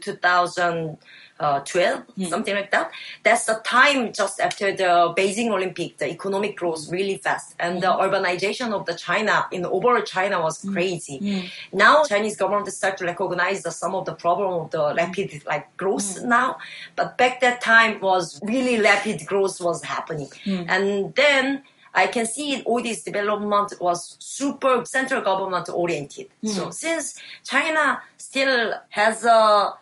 Uh, 1.40 1.60
2012, 1.60 2.04
hmm. 2.16 2.24
something 2.24 2.56
like 2.56 2.72
that. 2.72 2.90
That's 3.22 3.46
the 3.46 3.62
time 3.64 4.12
just 4.12 4.40
after 4.40 4.76
the 4.76 5.14
Beijing 5.16 5.52
Olympic. 5.52 5.98
The 5.98 6.10
economic 6.10 6.58
growth 6.58 6.90
really 6.90 7.18
fast, 7.18 7.54
and 7.60 7.80
the 7.80 7.94
hmm. 7.94 8.02
urbanization 8.02 8.74
of 8.74 8.88
the 8.88 8.96
China 8.96 9.46
in 9.52 9.64
overall 9.64 10.02
China 10.02 10.42
was 10.42 10.64
hmm. 10.64 10.74
crazy. 10.74 11.52
Now, 11.72 12.04
Chinese 12.06 12.38
government 12.38 12.74
start 12.74 12.98
to 12.98 13.06
recognize 13.06 13.62
the, 13.62 13.70
some 13.70 13.94
of 13.94 14.06
the 14.06 14.16
problem 14.16 14.52
of 14.62 14.72
the 14.72 14.96
rapid 14.96 15.44
like 15.46 15.78
growth 15.78 16.24
now, 16.24 16.58
but 16.96 17.20
back 17.20 17.40
that 17.42 17.62
time 17.62 18.00
was 18.02 18.40
really 18.42 18.82
rapid 18.82 19.24
growth 19.28 19.62
was 19.62 19.84
happening, 19.84 20.30
and 20.46 21.14
then. 21.14 21.62
I 21.94 22.06
can 22.06 22.28
see 22.28 22.62
all 22.62 22.84
this 22.84 23.02
development 23.02 23.74
was 23.82 24.18
super 24.20 24.86
central 24.86 25.22
government 25.22 25.68
oriented. 25.74 26.28
So 26.44 26.70
since 26.70 27.20
China 27.44 28.00
still 28.18 28.74
has 28.90 29.26
a 29.26 29.74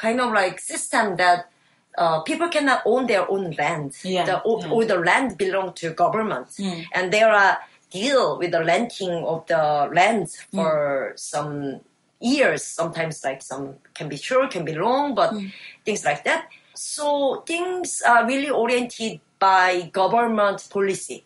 kind 0.00 0.20
of 0.20 0.32
like 0.32 0.58
system 0.58 1.16
that 1.16 1.50
uh, 1.98 2.20
people 2.22 2.48
cannot 2.48 2.82
own 2.86 3.06
their 3.06 3.30
own 3.30 3.50
land. 3.58 3.92
Yeah, 4.02 4.24
the, 4.24 4.40
all, 4.40 4.60
yeah. 4.62 4.70
all 4.70 4.86
the 4.86 4.98
land 4.98 5.36
belong 5.36 5.74
to 5.74 5.90
government, 5.90 6.48
hmm. 6.56 6.80
and 6.92 7.12
there 7.12 7.30
are 7.30 7.52
uh, 7.52 7.56
deal 7.90 8.38
with 8.38 8.52
the 8.52 8.64
renting 8.64 9.24
of 9.24 9.46
the 9.46 9.90
land 9.92 10.28
hmm. 10.50 10.56
for 10.56 11.12
some 11.16 11.80
years. 12.20 12.64
Sometimes 12.64 13.22
like 13.24 13.42
some 13.42 13.74
can 13.94 14.08
be 14.08 14.16
short, 14.16 14.52
can 14.52 14.64
be 14.64 14.74
long, 14.74 15.14
but 15.14 15.30
hmm. 15.30 15.46
things 15.84 16.04
like 16.04 16.24
that. 16.24 16.48
So 16.74 17.42
things 17.46 18.02
are 18.06 18.26
really 18.26 18.48
oriented 18.48 19.20
by 19.38 19.90
government 19.92 20.66
policy. 20.70 21.24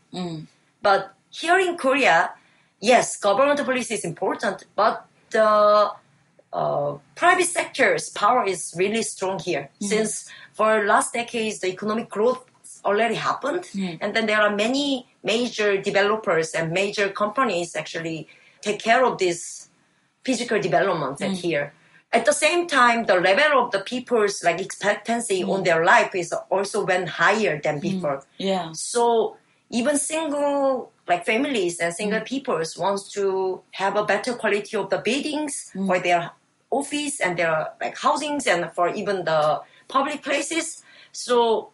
But 0.82 1.14
here 1.30 1.58
in 1.58 1.76
Korea, 1.76 2.30
yes, 2.80 3.16
government 3.16 3.64
policy 3.64 3.94
is 3.94 4.04
important, 4.04 4.64
but 4.74 5.06
the 5.30 5.90
uh, 6.54 6.96
private 7.16 7.46
sector's 7.46 8.08
power 8.10 8.46
is 8.46 8.74
really 8.78 9.02
strong 9.02 9.38
here. 9.40 9.62
Mm-hmm. 9.62 9.86
Since 9.86 10.30
for 10.52 10.86
last 10.86 11.12
decades, 11.12 11.58
the 11.58 11.68
economic 11.68 12.08
growth 12.08 12.46
already 12.84 13.16
happened, 13.16 13.62
mm-hmm. 13.64 13.96
and 14.00 14.14
then 14.14 14.26
there 14.26 14.40
are 14.40 14.54
many 14.54 15.06
major 15.22 15.80
developers 15.80 16.52
and 16.52 16.70
major 16.70 17.08
companies 17.08 17.74
actually 17.74 18.28
take 18.60 18.78
care 18.78 19.04
of 19.04 19.18
this 19.18 19.68
physical 20.24 20.60
development 20.60 21.20
at 21.20 21.32
mm-hmm. 21.32 21.48
here. 21.48 21.72
At 22.12 22.24
the 22.24 22.32
same 22.32 22.68
time, 22.68 23.06
the 23.06 23.16
level 23.16 23.64
of 23.64 23.72
the 23.72 23.80
people's 23.80 24.44
like 24.44 24.60
expectancy 24.60 25.42
on 25.42 25.64
their 25.64 25.84
life 25.84 26.14
is 26.14 26.32
also 26.48 26.86
went 26.86 27.08
higher 27.08 27.60
than 27.60 27.80
before. 27.80 28.22
Yeah. 28.38 28.70
So 28.72 29.36
even 29.70 29.98
single 29.98 30.92
like 31.08 31.26
families 31.26 31.80
and 31.80 31.92
single 31.92 32.20
peoples 32.20 32.78
wants 32.78 33.10
to 33.12 33.60
have 33.72 33.96
a 33.96 34.04
better 34.04 34.34
quality 34.34 34.76
of 34.76 34.90
the 34.90 34.98
buildings 34.98 35.72
for 35.74 35.98
their 35.98 36.30
office 36.74 37.20
and 37.20 37.38
their 37.38 37.68
like 37.80 37.96
housings 37.96 38.46
and 38.46 38.70
for 38.72 38.88
even 38.88 39.24
the 39.24 39.60
public 39.88 40.22
places. 40.22 40.82
So 41.12 41.70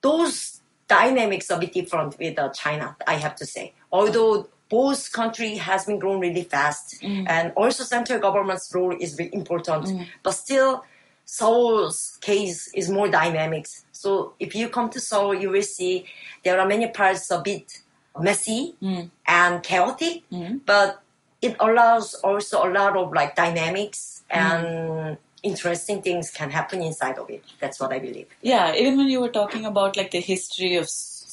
those 0.00 0.60
dynamics 0.88 1.50
are 1.50 1.58
a 1.58 1.60
bit 1.60 1.72
different 1.74 2.18
with 2.18 2.38
uh, 2.38 2.48
China, 2.50 2.96
I 3.06 3.14
have 3.14 3.36
to 3.36 3.46
say. 3.46 3.74
Although 3.92 4.48
both 4.68 5.12
country 5.12 5.56
has 5.56 5.84
been 5.84 5.98
growing 5.98 6.20
really 6.20 6.44
fast 6.44 7.00
mm. 7.02 7.24
and 7.28 7.52
also 7.56 7.84
central 7.84 8.18
government's 8.20 8.72
role 8.74 8.96
is 8.98 9.14
very 9.14 9.30
important, 9.32 9.84
mm. 9.86 10.06
but 10.22 10.32
still 10.32 10.84
Seoul's 11.24 12.18
case 12.20 12.72
is 12.74 12.88
more 12.90 13.08
dynamic. 13.08 13.66
So 13.92 14.32
if 14.38 14.54
you 14.54 14.68
come 14.68 14.88
to 14.90 15.00
Seoul, 15.00 15.34
you 15.34 15.50
will 15.50 15.62
see 15.62 16.06
there 16.42 16.58
are 16.58 16.66
many 16.66 16.88
parts 16.88 17.30
a 17.30 17.40
bit 17.40 17.82
messy 18.18 18.74
mm. 18.82 19.10
and 19.26 19.62
chaotic, 19.62 20.22
but 20.64 21.02
it 21.40 21.56
allows 21.60 22.14
also 22.14 22.66
a 22.66 22.70
lot 22.70 22.96
of 22.96 23.12
like 23.12 23.36
dynamics 23.36 24.17
Mm. 24.30 24.36
and 24.36 25.18
interesting 25.42 26.02
things 26.02 26.30
can 26.30 26.50
happen 26.50 26.82
inside 26.82 27.18
of 27.18 27.30
it. 27.30 27.44
That's 27.60 27.80
what 27.80 27.92
I 27.92 27.98
believe. 27.98 28.26
Yeah, 28.42 28.74
even 28.74 28.96
when 28.96 29.08
you 29.08 29.20
were 29.20 29.28
talking 29.28 29.64
about 29.64 29.96
like 29.96 30.10
the 30.10 30.20
history 30.20 30.76
of 30.76 30.88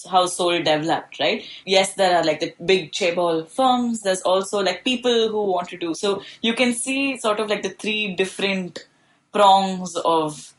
how 0.10 0.28
Seoul 0.28 0.62
developed, 0.62 1.20
right? 1.20 1.44
Yes, 1.66 1.94
there 1.96 2.18
are 2.18 2.24
like 2.24 2.40
the 2.40 2.54
big 2.64 2.92
chaebol 2.92 3.48
firms. 3.48 4.02
There's 4.02 4.22
also 4.22 4.60
like 4.60 4.84
people 4.84 5.30
who 5.30 5.44
want 5.46 5.70
to 5.70 5.78
do. 5.78 5.94
So 5.94 6.22
you 6.42 6.54
can 6.54 6.74
see 6.74 7.18
sort 7.18 7.40
of 7.40 7.50
like 7.50 7.64
the 7.64 7.70
three 7.70 8.16
different 8.16 8.88
prongs 9.34 9.96
of 9.96 10.54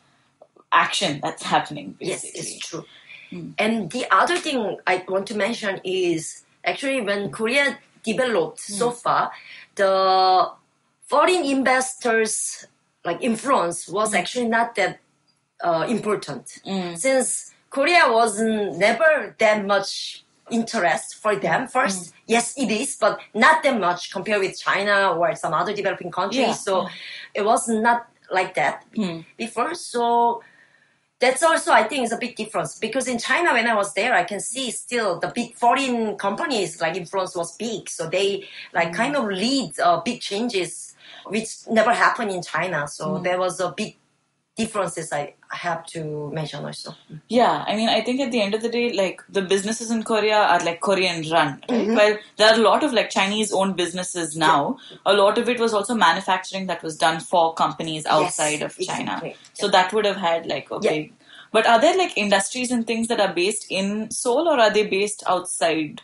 action 0.72 1.20
that's 1.22 1.42
happening. 1.42 1.96
Yes, 2.00 2.22
Basically. 2.22 2.40
it's 2.40 2.68
true. 2.68 2.84
Hmm. 3.30 3.50
And 3.58 3.90
the 3.90 4.06
other 4.10 4.36
thing 4.36 4.78
I 4.86 5.04
want 5.08 5.26
to 5.28 5.36
mention 5.36 5.80
is 5.84 6.44
actually 6.64 7.00
when 7.00 7.30
Korea 7.30 7.78
developed 8.02 8.60
so 8.60 8.90
hmm. 8.90 8.96
far, 8.96 9.32
the 9.76 10.50
foreign 11.06 11.44
investors 11.44 12.66
like 13.04 13.22
influence 13.22 13.88
was 13.88 14.12
mm. 14.12 14.18
actually 14.18 14.48
not 14.48 14.74
that 14.74 14.98
uh, 15.62 15.86
important 15.88 16.60
mm. 16.66 16.96
since 16.98 17.52
Korea 17.70 18.04
wasn't 18.10 18.78
never 18.78 19.34
that 19.38 19.64
much 19.64 20.24
interest 20.50 21.16
for 21.16 21.36
them 21.36 21.66
first. 21.66 22.06
Mm. 22.06 22.12
Yes, 22.26 22.58
it 22.58 22.70
is, 22.70 22.96
but 22.96 23.20
not 23.34 23.62
that 23.62 23.78
much 23.80 24.12
compared 24.12 24.40
with 24.40 24.58
China 24.58 25.12
or 25.12 25.34
some 25.34 25.54
other 25.54 25.74
developing 25.74 26.10
countries. 26.10 26.40
Yeah, 26.40 26.52
So 26.52 26.82
yeah. 26.82 26.88
it 27.34 27.44
was 27.44 27.68
not 27.68 28.08
like 28.30 28.54
that 28.54 28.84
before. 29.36 29.74
So 29.74 30.42
that's 31.18 31.42
also 31.42 31.72
I 31.72 31.84
think 31.84 32.04
is 32.04 32.12
a 32.12 32.18
big 32.18 32.36
difference. 32.36 32.78
Because 32.78 33.08
in 33.08 33.18
China 33.18 33.52
when 33.52 33.66
I 33.66 33.74
was 33.74 33.94
there 33.94 34.14
I 34.14 34.24
can 34.24 34.40
see 34.40 34.70
still 34.70 35.18
the 35.18 35.28
big 35.28 35.54
foreign 35.54 36.16
companies 36.16 36.80
like 36.80 36.96
influence 36.96 37.34
was 37.34 37.56
big. 37.56 37.88
So 37.88 38.08
they 38.08 38.48
like 38.74 38.92
kind 38.92 39.16
of 39.16 39.26
lead 39.26 39.78
uh, 39.80 40.00
big 40.00 40.20
changes 40.20 40.94
which 41.26 41.66
never 41.68 41.92
happened 41.92 42.30
in 42.30 42.42
China. 42.42 42.86
So 42.88 43.18
there 43.18 43.38
was 43.38 43.60
a 43.60 43.72
big 43.72 43.96
differences 44.56 45.12
I 45.12 45.34
have 45.50 45.84
to 45.86 46.30
mention 46.32 46.64
also. 46.64 46.94
Yeah, 47.28 47.64
I 47.66 47.76
mean, 47.76 47.88
I 47.88 48.00
think 48.00 48.20
at 48.20 48.32
the 48.32 48.40
end 48.40 48.54
of 48.54 48.62
the 48.62 48.68
day, 48.70 48.92
like 48.92 49.22
the 49.28 49.42
businesses 49.42 49.90
in 49.90 50.02
Korea 50.02 50.36
are 50.38 50.64
like 50.64 50.80
Korean 50.80 51.28
run, 51.30 51.62
right? 51.68 51.68
Mm-hmm. 51.68 51.94
Well, 51.94 52.18
there 52.38 52.48
are 52.52 52.58
a 52.58 52.62
lot 52.62 52.82
of 52.82 52.92
like 52.94 53.10
Chinese 53.10 53.52
owned 53.52 53.76
businesses 53.76 54.36
now. 54.36 54.78
A 55.04 55.12
lot 55.12 55.36
of 55.38 55.48
it 55.48 55.60
was 55.60 55.74
also 55.74 55.94
manufacturing 55.94 56.66
that 56.68 56.82
was 56.82 56.96
done 56.96 57.20
for 57.20 57.52
companies 57.54 58.06
outside 58.06 58.62
of 58.62 58.76
China. 58.78 59.12
exactly. 59.12 59.36
So 59.52 59.68
that 59.68 59.92
would 59.92 60.06
have 60.06 60.16
had 60.16 60.46
like 60.46 60.70
a 60.70 60.78
Yeah. 60.80 60.90
big. 60.90 61.12
But 61.52 61.66
are 61.66 61.80
there 61.80 61.96
like 61.96 62.16
industries 62.16 62.70
and 62.70 62.86
things 62.86 63.08
that 63.08 63.20
are 63.20 63.32
based 63.32 63.66
in 63.70 64.10
Seoul 64.10 64.48
or 64.48 64.58
are 64.58 64.70
they 64.72 64.86
based 64.86 65.22
outside? 65.26 66.00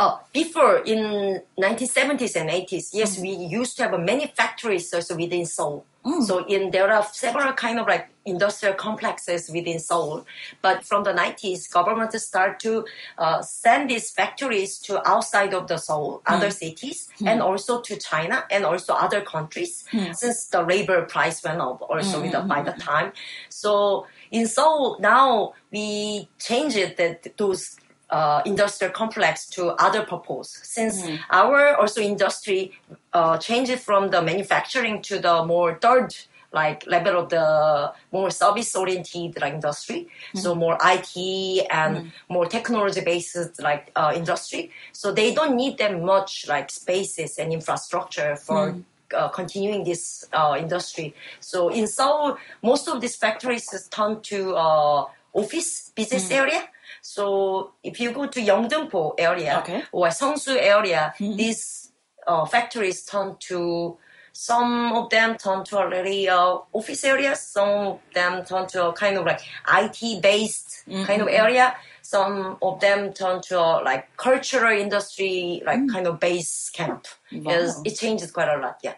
Uh, 0.00 0.16
before 0.32 0.78
in 0.78 1.42
1970s 1.60 2.34
and 2.40 2.48
80s, 2.48 2.88
yes, 2.94 3.18
we 3.20 3.28
used 3.28 3.76
to 3.76 3.82
have 3.82 4.00
many 4.00 4.26
factories 4.28 4.92
also 4.94 5.14
within 5.14 5.44
Seoul. 5.44 5.84
Mm. 6.06 6.22
So 6.22 6.46
in 6.46 6.70
there 6.70 6.90
are 6.90 7.04
several 7.12 7.52
kind 7.52 7.78
of 7.78 7.86
like 7.86 8.08
industrial 8.24 8.74
complexes 8.76 9.50
within 9.50 9.78
Seoul. 9.78 10.24
But 10.62 10.86
from 10.86 11.04
the 11.04 11.12
90s, 11.12 11.70
government 11.70 12.14
start 12.14 12.60
to 12.60 12.86
uh, 13.18 13.42
send 13.42 13.90
these 13.90 14.10
factories 14.10 14.78
to 14.78 15.06
outside 15.06 15.52
of 15.52 15.68
the 15.68 15.76
Seoul, 15.76 16.22
mm. 16.24 16.34
other 16.34 16.50
cities, 16.50 17.10
mm. 17.18 17.28
and 17.28 17.42
also 17.42 17.82
to 17.82 17.98
China 17.98 18.44
and 18.50 18.64
also 18.64 18.94
other 18.94 19.20
countries. 19.20 19.84
Since 20.14 20.46
the 20.46 20.62
labor 20.62 21.04
price 21.04 21.44
went 21.44 21.60
up 21.60 21.82
also 21.82 22.22
with 22.22 22.32
the, 22.32 22.40
by 22.40 22.62
the 22.62 22.72
time. 22.72 23.12
So 23.50 24.06
in 24.30 24.46
Seoul 24.46 24.98
now 24.98 25.52
we 25.70 26.26
changed 26.38 26.78
it 26.78 26.96
that 26.96 27.36
those 27.36 27.76
uh, 28.10 28.42
industrial 28.44 28.92
complex 28.92 29.46
to 29.46 29.68
other 29.78 30.04
purpose. 30.04 30.60
Since 30.62 31.06
our 31.30 31.76
also 31.76 32.00
industry 32.00 32.72
uh, 33.12 33.38
changed 33.38 33.78
from 33.80 34.10
the 34.10 34.20
manufacturing 34.22 35.02
to 35.02 35.18
the 35.18 35.44
more 35.44 35.78
third 35.80 36.14
like 36.52 36.84
level 36.86 37.16
of 37.16 37.28
the 37.28 37.92
more 38.10 38.30
service 38.30 38.74
oriented 38.74 39.40
like 39.40 39.54
industry. 39.54 40.08
So 40.34 40.54
more 40.54 40.76
IT 40.82 41.66
and 41.70 42.12
more 42.28 42.46
technology 42.46 43.02
based 43.02 43.60
like 43.60 43.92
uh, 43.94 44.12
industry. 44.14 44.72
So 44.92 45.12
they 45.12 45.32
don't 45.32 45.56
need 45.56 45.78
that 45.78 46.00
much 46.00 46.46
like 46.48 46.70
spaces 46.70 47.38
and 47.38 47.52
infrastructure 47.52 48.36
for 48.36 48.76
uh, 49.16 49.28
continuing 49.28 49.84
this 49.84 50.26
uh, 50.32 50.56
industry. 50.58 51.14
So 51.40 51.68
in 51.68 51.86
Seoul, 51.86 52.36
most 52.62 52.88
of 52.88 53.00
these 53.00 53.16
factories 53.16 53.66
turn 53.90 54.20
to 54.22 54.54
uh, 54.54 55.04
office 55.32 55.92
business 55.94 56.30
area. 56.30 56.68
So 57.02 57.72
if 57.82 58.00
you 58.00 58.12
go 58.12 58.26
to 58.26 58.40
Yeongdeungpo 58.40 59.14
area 59.18 59.58
Okay. 59.60 59.82
or 59.92 60.08
Seongsu 60.08 60.56
area, 60.56 61.14
hmm. 61.18 61.36
these 61.36 61.92
uh, 62.26 62.44
factories 62.44 63.04
turn 63.04 63.36
to 63.48 63.98
some 64.32 64.92
of 64.92 65.10
them 65.10 65.36
turn 65.36 65.64
to 65.64 65.78
already 65.78 66.28
uh, 66.28 66.58
office 66.72 67.04
areas. 67.04 67.40
Some 67.40 67.68
of 67.68 68.00
them 68.14 68.44
turn 68.44 68.66
to 68.68 68.88
a 68.88 68.92
kind 68.92 69.18
of 69.18 69.26
like 69.26 69.40
IT 69.68 70.22
based 70.22 70.84
mm, 70.88 71.04
kind 71.04 71.20
of 71.22 71.28
mm, 71.28 71.32
mm. 71.32 71.38
area. 71.38 71.76
Some 72.02 72.56
of 72.62 72.80
them 72.80 73.12
turn 73.12 73.42
to 73.42 73.58
a 73.58 73.82
like 73.82 74.16
cultural 74.16 74.72
industry, 74.78 75.62
like 75.66 75.86
kind 75.88 76.06
of 76.06 76.20
base 76.20 76.70
camp. 76.70 77.06
Wow. 77.32 77.82
It 77.84 77.96
changes 77.96 78.30
quite 78.30 78.48
a 78.48 78.60
lot. 78.60 78.78
Yeah. 78.82 78.94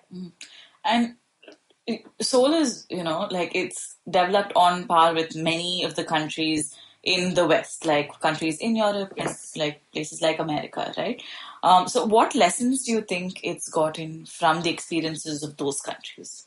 And 0.84 1.16
Seoul 2.20 2.54
is, 2.54 2.86
you 2.88 3.02
know, 3.02 3.26
like 3.30 3.54
it's 3.54 3.96
developed 4.08 4.52
on 4.54 4.86
par 4.86 5.14
with 5.14 5.34
many 5.34 5.82
of 5.84 5.96
the 5.96 6.04
countries 6.04 6.74
in 7.02 7.34
the 7.34 7.46
West, 7.46 7.84
like 7.84 8.18
countries 8.20 8.58
in 8.58 8.76
Europe 8.76 9.12
Yes. 9.16 9.52
and 9.54 9.62
like 9.64 9.82
places 9.92 10.22
like 10.22 10.38
America, 10.38 10.92
right? 10.96 11.20
Um, 11.62 11.88
so, 11.88 12.04
what 12.06 12.34
lessons 12.34 12.84
do 12.84 12.92
you 12.92 13.00
think 13.02 13.40
it's 13.42 13.68
gotten 13.68 14.26
from 14.26 14.62
the 14.62 14.70
experiences 14.70 15.42
of 15.42 15.56
those 15.56 15.80
countries? 15.80 16.46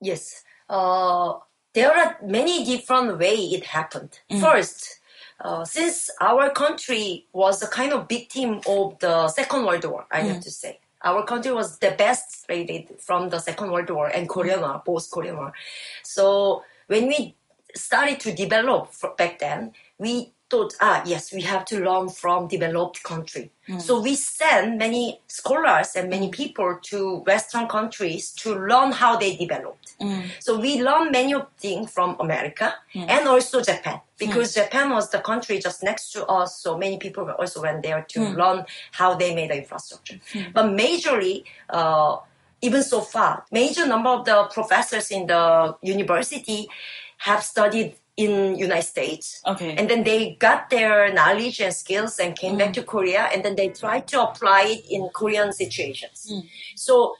Yes. 0.00 0.42
Uh, 0.68 1.34
there 1.74 1.92
are 1.96 2.16
many 2.22 2.64
different 2.64 3.18
way 3.18 3.34
it 3.34 3.64
happened. 3.64 4.18
First, 4.40 5.00
uh, 5.40 5.64
since 5.64 6.10
our 6.20 6.50
country 6.50 7.26
was 7.32 7.62
a 7.62 7.68
kind 7.68 7.92
of 7.92 8.08
victim 8.08 8.60
of 8.66 8.98
the 8.98 9.28
Second 9.28 9.64
World 9.64 9.84
War, 9.84 10.06
I 10.10 10.20
have 10.22 10.40
to 10.40 10.50
say. 10.50 10.80
Our 11.04 11.24
country 11.24 11.52
was 11.52 11.78
the 11.78 11.92
best 11.92 12.44
rated 12.48 13.00
from 13.00 13.28
the 13.28 13.38
Second 13.38 13.70
World 13.70 13.88
War 13.90 14.08
and 14.08 14.28
Korean 14.28 14.60
War, 14.60 14.82
both 14.84 15.08
Korean 15.10 15.36
War. 15.36 15.52
So 16.02 16.64
when 16.88 17.06
we 17.06 17.36
started 17.74 18.20
to 18.20 18.34
develop 18.34 18.92
back 19.16 19.38
then, 19.38 19.72
we 19.98 20.32
thought, 20.50 20.74
ah, 20.80 21.02
yes, 21.04 21.32
we 21.32 21.42
have 21.42 21.64
to 21.66 21.80
learn 21.80 22.08
from 22.08 22.48
developed 22.48 23.02
country. 23.02 23.50
Hmm. 23.66 23.78
So 23.78 24.00
we 24.00 24.14
sent 24.14 24.78
many 24.78 25.20
scholars 25.26 25.94
and 25.94 26.08
many 26.08 26.26
hmm. 26.26 26.32
people 26.32 26.78
to 26.84 27.16
Western 27.26 27.68
countries 27.68 28.32
to 28.32 28.54
learn 28.54 28.92
how 28.92 29.16
they 29.16 29.36
developed. 29.36 29.94
Hmm. 30.00 30.20
So 30.38 30.58
we 30.58 30.82
learned 30.82 31.12
many 31.12 31.34
of 31.34 31.48
things 31.58 31.90
from 31.90 32.16
America 32.18 32.74
and 32.94 33.28
also 33.28 33.60
Japan 33.60 34.00
because 34.18 34.54
Japan 34.54 34.90
was 34.90 35.10
the 35.10 35.18
country 35.18 35.58
just 35.58 35.82
next 35.82 36.12
to 36.12 36.24
us. 36.26 36.60
So 36.60 36.78
many 36.78 36.98
people 36.98 37.30
also 37.30 37.62
went 37.62 37.82
there 37.82 38.06
to 38.08 38.20
learn 38.30 38.64
how 38.92 39.14
they 39.14 39.34
made 39.34 39.50
the 39.50 39.58
infrastructure. 39.58 40.18
But 40.54 40.66
majorly, 40.66 41.44
uh, 41.68 42.18
even 42.60 42.82
so 42.82 43.00
far, 43.00 43.44
major 43.52 43.86
number 43.86 44.10
of 44.10 44.24
the 44.24 44.48
professors 44.52 45.10
in 45.10 45.26
the 45.26 45.76
university 45.82 46.68
have 47.18 47.42
studied 47.42 47.94
in 48.16 48.58
United 48.58 48.82
States. 48.82 49.40
Okay. 49.46 49.76
And 49.76 49.88
then 49.88 50.02
they 50.02 50.36
got 50.40 50.70
their 50.70 51.12
knowledge 51.12 51.60
and 51.60 51.72
skills 51.72 52.18
and 52.18 52.36
came 52.36 52.58
back 52.58 52.70
mm. 52.70 52.74
to 52.74 52.82
Korea 52.82 53.28
and 53.32 53.44
then 53.44 53.54
they 53.54 53.68
tried 53.68 54.08
to 54.08 54.22
apply 54.22 54.62
it 54.66 54.84
in 54.90 55.08
Korean 55.14 55.52
situations. 55.52 56.26
Mm. 56.30 56.48
So 56.74 57.14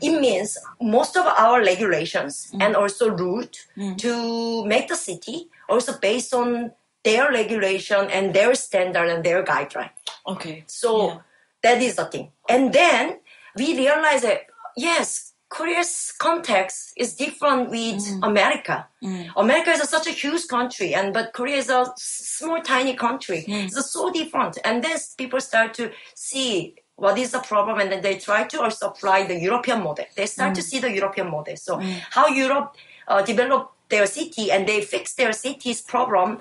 it 0.00 0.18
means 0.20 0.58
most 0.80 1.16
of 1.16 1.26
our 1.26 1.60
regulations 1.60 2.50
mm. 2.52 2.60
and 2.60 2.74
also 2.74 3.10
route 3.10 3.66
to 3.98 4.64
make 4.66 4.88
the 4.88 4.96
city 4.96 5.48
also 5.68 5.96
based 5.98 6.34
on 6.34 6.72
their 7.04 7.30
regulation 7.30 8.10
and 8.10 8.34
their 8.34 8.54
standard 8.56 9.08
and 9.08 9.24
their 9.24 9.44
guideline. 9.44 9.90
Okay. 10.26 10.64
So 10.66 11.06
Yeah. 11.06 11.18
that 11.62 11.82
is 11.82 11.96
the 11.96 12.06
thing. 12.06 12.32
And 12.48 12.72
then 12.72 13.20
we 13.56 13.76
realize 13.76 14.22
that 14.22 14.46
yes, 14.76 15.31
Korea's 15.52 16.14
context 16.18 16.94
is 16.96 17.14
different 17.14 17.68
with 17.68 18.00
mm. 18.00 18.26
America. 18.26 18.86
Mm. 19.04 19.30
America 19.36 19.70
is 19.70 19.80
a, 19.80 19.86
such 19.86 20.06
a 20.06 20.10
huge 20.10 20.48
country, 20.48 20.94
and 20.94 21.12
but 21.12 21.34
Korea 21.34 21.56
is 21.56 21.68
a 21.68 21.92
small, 21.96 22.62
tiny 22.62 22.94
country. 22.94 23.44
Mm. 23.46 23.64
It's 23.64 23.92
so 23.92 24.10
different. 24.10 24.56
And 24.64 24.82
then 24.82 24.96
people 25.18 25.40
start 25.40 25.74
to 25.74 25.90
see 26.14 26.76
what 26.96 27.18
is 27.18 27.32
the 27.32 27.40
problem, 27.40 27.80
and 27.80 27.92
then 27.92 28.00
they 28.00 28.16
try 28.16 28.44
to 28.44 28.60
uh, 28.60 28.64
also 28.64 28.88
apply 28.88 29.26
the 29.26 29.38
European 29.38 29.82
model. 29.82 30.06
They 30.16 30.26
start 30.26 30.54
to 30.54 30.62
see 30.62 30.78
the 30.78 30.90
European 30.90 31.30
model. 31.30 31.56
So 31.56 31.80
how 32.10 32.28
Europe 32.28 32.76
uh, 33.06 33.20
developed 33.22 33.74
their 33.90 34.06
city, 34.06 34.50
and 34.50 34.66
they 34.66 34.80
fix 34.80 35.12
their 35.20 35.32
city's 35.34 35.82
problem 35.82 36.38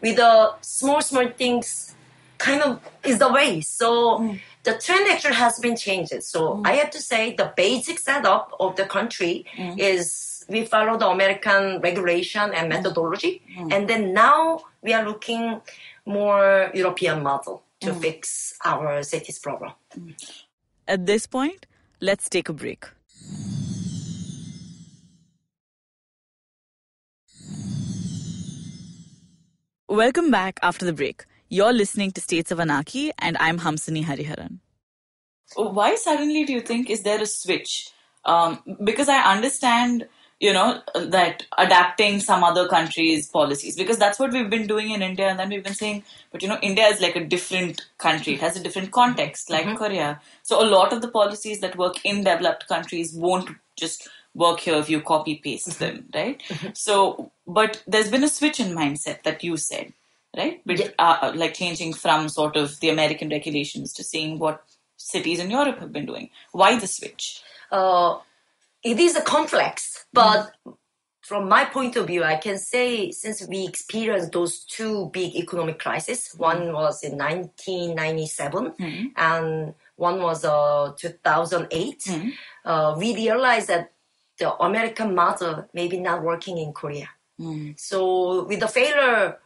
with 0.00 0.16
the 0.16 0.54
small, 0.62 1.02
small 1.02 1.28
things 1.28 1.94
kind 2.38 2.62
of 2.62 2.80
is 3.04 3.18
the 3.18 3.30
way. 3.30 3.60
So 3.60 4.36
the 4.64 4.78
trend 4.78 5.08
actually 5.08 5.34
has 5.34 5.58
been 5.58 5.76
changed. 5.76 6.22
So 6.22 6.56
mm. 6.56 6.66
I 6.66 6.72
have 6.72 6.90
to 6.90 7.00
say 7.00 7.34
the 7.34 7.52
basic 7.56 7.98
setup 7.98 8.54
of 8.58 8.76
the 8.76 8.86
country 8.86 9.44
mm. 9.56 9.78
is 9.78 10.44
we 10.48 10.64
follow 10.64 10.98
the 10.98 11.08
American 11.08 11.80
regulation 11.80 12.52
and 12.52 12.68
methodology, 12.68 13.42
mm. 13.56 13.72
and 13.72 13.88
then 13.88 14.12
now 14.12 14.60
we 14.82 14.92
are 14.92 15.04
looking 15.04 15.60
more 16.06 16.70
European 16.74 17.22
model 17.22 17.62
to 17.80 17.94
fix 17.94 18.54
our 18.64 19.02
cities 19.02 19.38
problem. 19.38 19.72
At 20.88 21.06
this 21.06 21.26
point, 21.26 21.66
let's 22.00 22.28
take 22.28 22.48
a 22.48 22.52
break. 22.52 22.86
Welcome 29.88 30.30
back 30.30 30.58
after 30.62 30.84
the 30.84 30.92
break. 30.92 31.24
You're 31.54 31.72
listening 31.72 32.10
to 32.10 32.20
States 32.20 32.50
of 32.50 32.58
Anarchy, 32.58 33.12
and 33.16 33.36
I'm 33.38 33.60
Hamsini 33.60 34.02
Hariharan. 34.04 34.58
Why 35.54 35.94
suddenly 35.94 36.42
do 36.42 36.52
you 36.52 36.60
think 36.60 36.90
is 36.90 37.04
there 37.04 37.22
a 37.22 37.26
switch? 37.26 37.90
Um, 38.24 38.58
because 38.82 39.08
I 39.08 39.18
understand, 39.32 40.08
you 40.40 40.52
know, 40.52 40.82
that 40.96 41.44
adapting 41.56 42.18
some 42.18 42.42
other 42.42 42.66
countries' 42.66 43.28
policies, 43.28 43.76
because 43.76 43.98
that's 43.98 44.18
what 44.18 44.32
we've 44.32 44.50
been 44.50 44.66
doing 44.66 44.90
in 44.90 45.00
India, 45.00 45.28
and 45.28 45.38
then 45.38 45.48
we've 45.48 45.62
been 45.62 45.76
saying, 45.76 46.02
but 46.32 46.42
you 46.42 46.48
know, 46.48 46.58
India 46.60 46.88
is 46.88 47.00
like 47.00 47.14
a 47.14 47.24
different 47.24 47.86
country; 47.98 48.34
it 48.34 48.40
has 48.40 48.56
a 48.56 48.60
different 48.64 48.90
context, 48.90 49.48
like 49.48 49.64
mm-hmm. 49.64 49.76
Korea. 49.76 50.20
So 50.42 50.60
a 50.60 50.66
lot 50.68 50.92
of 50.92 51.02
the 51.02 51.08
policies 51.20 51.60
that 51.60 51.78
work 51.78 52.04
in 52.04 52.24
developed 52.24 52.66
countries 52.66 53.14
won't 53.14 53.48
just 53.76 54.08
work 54.34 54.58
here 54.58 54.74
if 54.74 54.90
you 54.90 55.00
copy 55.00 55.36
paste 55.36 55.68
mm-hmm. 55.68 55.84
them, 55.84 56.08
right? 56.12 56.42
Mm-hmm. 56.48 56.70
So, 56.74 57.30
but 57.46 57.80
there's 57.86 58.10
been 58.10 58.24
a 58.24 58.28
switch 58.28 58.58
in 58.58 58.74
mindset 58.74 59.22
that 59.22 59.44
you 59.44 59.56
said, 59.56 59.92
right? 60.36 60.60
But, 60.66 60.78
Yeah. 60.78 60.90
uh, 60.98 61.32
like 61.34 61.54
changing 61.54 61.92
from 61.94 62.28
sort 62.28 62.56
of 62.56 62.78
the 62.80 62.90
American 62.90 63.28
regulations 63.28 63.92
to 63.94 64.02
seeing 64.04 64.38
what 64.38 64.62
cities 64.96 65.38
in 65.40 65.50
Europe 65.50 65.78
have 65.80 65.92
been 65.92 66.06
doing. 66.06 66.30
Why 66.52 66.78
the 66.78 66.86
switch? 66.86 67.42
uh, 67.70 68.18
it 68.82 69.00
is 69.00 69.16
a 69.16 69.22
complex, 69.22 70.04
but 70.12 70.52
from 71.22 71.48
my 71.48 71.64
point 71.64 71.96
of 71.96 72.06
view, 72.06 72.22
I 72.22 72.36
can 72.36 72.58
say 72.58 73.10
since 73.12 73.46
we 73.48 73.66
experienced 73.66 74.30
those 74.32 74.58
two 74.64 75.08
big 75.12 75.34
economic 75.34 75.78
crises, 75.78 76.32
one 76.36 76.72
was 76.72 77.02
in 77.02 77.16
1997 77.16 78.74
and 79.16 79.74
one 79.96 80.20
was 80.22 80.44
uh, 80.44 80.92
2008, 80.98 82.10
uh, 82.66 82.94
we 82.98 83.14
realized 83.16 83.68
that 83.68 83.90
the 84.38 84.52
American 84.56 85.14
model 85.14 85.66
maybe 85.72 85.98
not 85.98 86.22
working 86.22 86.58
in 86.58 86.72
Korea. 86.74 87.08
So 87.76 88.44
with 88.44 88.60
the 88.60 88.68
failure 88.68 89.38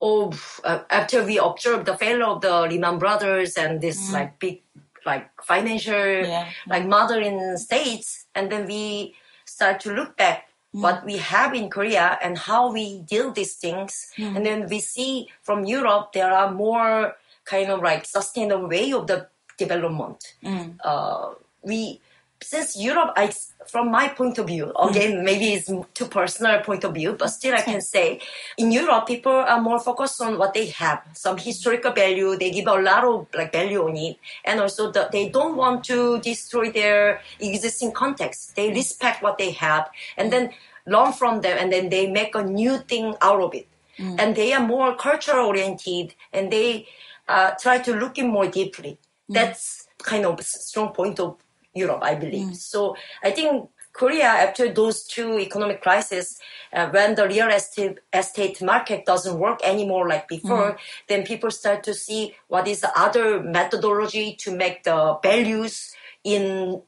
of 0.00 0.60
uh, 0.64 0.80
after 0.90 1.24
we 1.24 1.38
observed 1.38 1.86
the 1.86 1.96
failure 1.96 2.24
of 2.26 2.40
the 2.40 2.62
Lehman 2.62 2.98
Brothers 2.98 3.56
and 3.56 3.80
this 3.80 4.12
like 4.12 4.38
big 4.38 4.62
like 5.06 5.28
financial 5.42 5.94
Yeah. 6.26 6.48
like 6.66 6.86
model 6.86 7.22
in 7.22 7.58
states, 7.58 8.26
and 8.34 8.50
then 8.50 8.66
we 8.66 9.14
start 9.44 9.80
to 9.80 9.92
look 9.92 10.16
back 10.16 10.48
what 10.72 11.04
we 11.04 11.18
have 11.18 11.54
in 11.54 11.70
Korea 11.70 12.18
and 12.22 12.36
how 12.36 12.72
we 12.72 13.00
deal 13.02 13.30
these 13.30 13.54
things, 13.54 14.12
and 14.18 14.44
then 14.44 14.66
we 14.68 14.80
see 14.80 15.28
from 15.42 15.64
Europe 15.64 16.12
there 16.12 16.32
are 16.32 16.50
more 16.50 17.14
kind 17.44 17.70
of 17.70 17.80
like 17.82 18.04
sustainable 18.06 18.68
way 18.68 18.92
of 18.92 19.06
the 19.06 19.28
development. 19.58 20.34
Mm. 20.42 20.76
Uh, 20.82 21.34
we 21.62 22.00
since 22.44 22.76
Europe, 22.76 23.12
I, 23.16 23.32
from 23.66 23.90
my 23.90 24.08
point 24.08 24.38
of 24.38 24.46
view, 24.46 24.66
mm-hmm. 24.66 24.88
again, 24.88 25.24
maybe 25.24 25.54
it's 25.54 25.70
too 25.94 26.06
personal 26.06 26.60
point 26.60 26.84
of 26.84 26.94
view, 26.94 27.14
but 27.14 27.28
still 27.28 27.54
I 27.54 27.62
can 27.62 27.80
say 27.80 28.20
in 28.58 28.70
Europe, 28.70 29.06
people 29.06 29.32
are 29.32 29.60
more 29.60 29.80
focused 29.80 30.20
on 30.20 30.38
what 30.38 30.54
they 30.54 30.66
have, 30.66 31.02
some 31.12 31.38
historical 31.38 31.92
value. 31.92 32.36
They 32.36 32.50
give 32.50 32.66
a 32.66 32.74
lot 32.74 33.04
of 33.04 33.26
like 33.34 33.52
value 33.52 33.82
on 33.82 33.96
it. 33.96 34.18
And 34.44 34.60
also 34.60 34.92
the, 34.92 35.08
they 35.10 35.28
don't 35.28 35.56
want 35.56 35.84
to 35.84 36.20
destroy 36.20 36.70
their 36.70 37.20
existing 37.40 37.92
context. 37.92 38.56
They 38.56 38.66
mm-hmm. 38.66 38.76
respect 38.76 39.22
what 39.22 39.38
they 39.38 39.52
have 39.52 39.88
and 40.16 40.32
then 40.32 40.50
learn 40.86 41.12
from 41.12 41.40
them 41.40 41.56
and 41.58 41.72
then 41.72 41.88
they 41.88 42.10
make 42.10 42.34
a 42.34 42.42
new 42.42 42.78
thing 42.78 43.14
out 43.20 43.40
of 43.40 43.54
it. 43.54 43.66
Mm. 43.98 44.16
And 44.18 44.36
they 44.36 44.52
are 44.52 44.66
more 44.66 44.96
cultural 44.96 45.46
oriented 45.46 46.14
and 46.32 46.52
they 46.52 46.88
uh, 47.28 47.52
try 47.52 47.78
to 47.78 47.94
look 47.94 48.18
in 48.18 48.28
more 48.28 48.48
deeply. 48.48 48.98
Mm. 49.30 49.34
That's 49.34 49.88
kind 50.02 50.26
of 50.26 50.40
strong 50.42 50.92
point 50.92 51.18
of 51.20 51.36
Europe, 51.74 52.00
I 52.02 52.14
believe. 52.14 52.48
Mm. 52.48 52.56
So 52.56 52.96
I 53.22 53.30
think 53.30 53.68
Korea, 53.92 54.26
after 54.26 54.72
those 54.72 55.04
two 55.04 55.38
economic 55.38 55.80
crises, 55.80 56.38
uh, 56.72 56.88
when 56.90 57.14
the 57.14 57.28
real 57.28 57.48
estate, 57.48 57.98
estate 58.12 58.60
market 58.60 59.06
doesn't 59.06 59.38
work 59.38 59.60
anymore 59.64 60.08
like 60.08 60.26
before, 60.28 60.72
mm. 60.72 60.78
then 61.08 61.24
people 61.24 61.50
start 61.50 61.84
to 61.84 61.94
see 61.94 62.34
what 62.48 62.66
is 62.66 62.80
the 62.80 62.90
other 62.98 63.40
methodology 63.40 64.34
to 64.40 64.54
make 64.54 64.82
the 64.82 65.18
values 65.22 65.94
in 66.24 66.82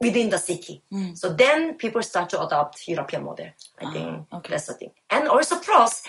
within 0.00 0.30
the 0.30 0.38
city. 0.38 0.82
Mm. 0.92 1.18
So 1.18 1.32
then 1.34 1.74
people 1.74 2.02
start 2.02 2.30
to 2.30 2.40
adopt 2.40 2.86
European 2.86 3.24
model. 3.24 3.48
I 3.80 3.84
ah, 3.84 3.92
think 3.92 4.26
okay. 4.32 4.50
that's 4.52 4.66
the 4.66 4.74
thing. 4.74 4.92
And 5.10 5.28
also 5.28 5.58
plus, 5.58 6.04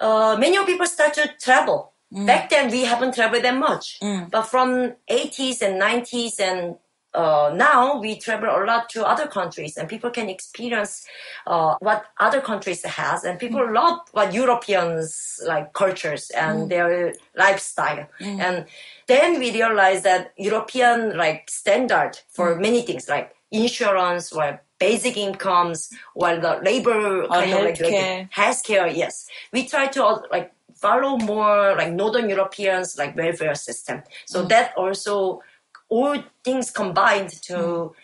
uh, 0.00 0.36
many 0.38 0.56
of 0.56 0.66
people 0.66 0.86
start 0.86 1.14
to 1.14 1.30
travel. 1.40 1.92
Back 2.14 2.48
then 2.50 2.70
we 2.70 2.84
haven't 2.84 3.14
traveled 3.14 3.42
that 3.42 3.56
much, 3.56 3.98
but 4.30 4.42
from 4.42 4.94
80s 5.10 5.62
and 5.62 5.82
90s 5.82 6.38
and 6.38 6.76
uh, 7.14 7.52
now 7.54 7.98
we 7.98 8.18
travel 8.18 8.48
a 8.48 8.64
lot 8.64 8.88
to 8.90 9.06
other 9.06 9.26
countries 9.26 9.76
and 9.76 9.88
people 9.88 10.10
can 10.10 10.28
experience 10.28 11.06
uh, 11.46 11.76
what 11.78 12.06
other 12.18 12.40
countries 12.40 12.84
has 12.84 13.24
and 13.24 13.38
people 13.38 13.72
love 13.72 14.00
what 14.12 14.34
Europeans 14.34 15.40
like 15.46 15.72
cultures 15.72 16.30
and 16.30 16.70
their 16.70 17.14
lifestyle. 17.36 18.06
And 18.40 18.66
then 19.06 19.38
we 19.38 19.52
realize 19.52 20.02
that 20.02 20.32
European 20.36 21.16
like 21.16 21.48
standard 21.50 22.18
for 22.30 22.56
many 22.56 22.82
things 22.82 23.08
like 23.08 23.34
insurance 23.50 24.32
or 24.32 24.60
basic 24.78 25.16
incomes 25.16 25.90
or 26.14 26.36
the 26.36 26.60
labor 26.62 27.26
kind 27.28 27.52
of 27.52 27.60
like, 27.62 27.78
healthcare. 28.32 28.94
yes. 28.94 29.28
We 29.52 29.66
try 29.66 29.86
to 29.88 30.04
uh, 30.04 30.22
like 30.30 30.52
follow 30.74 31.16
more 31.18 31.74
like 31.76 31.92
northern 31.92 32.28
europeans 32.28 32.98
like 32.98 33.16
welfare 33.16 33.54
system. 33.54 34.02
So 34.26 34.42
that 34.46 34.74
also 34.76 35.40
all 35.98 36.22
things 36.48 36.70
combined 36.80 37.32
to 37.48 37.58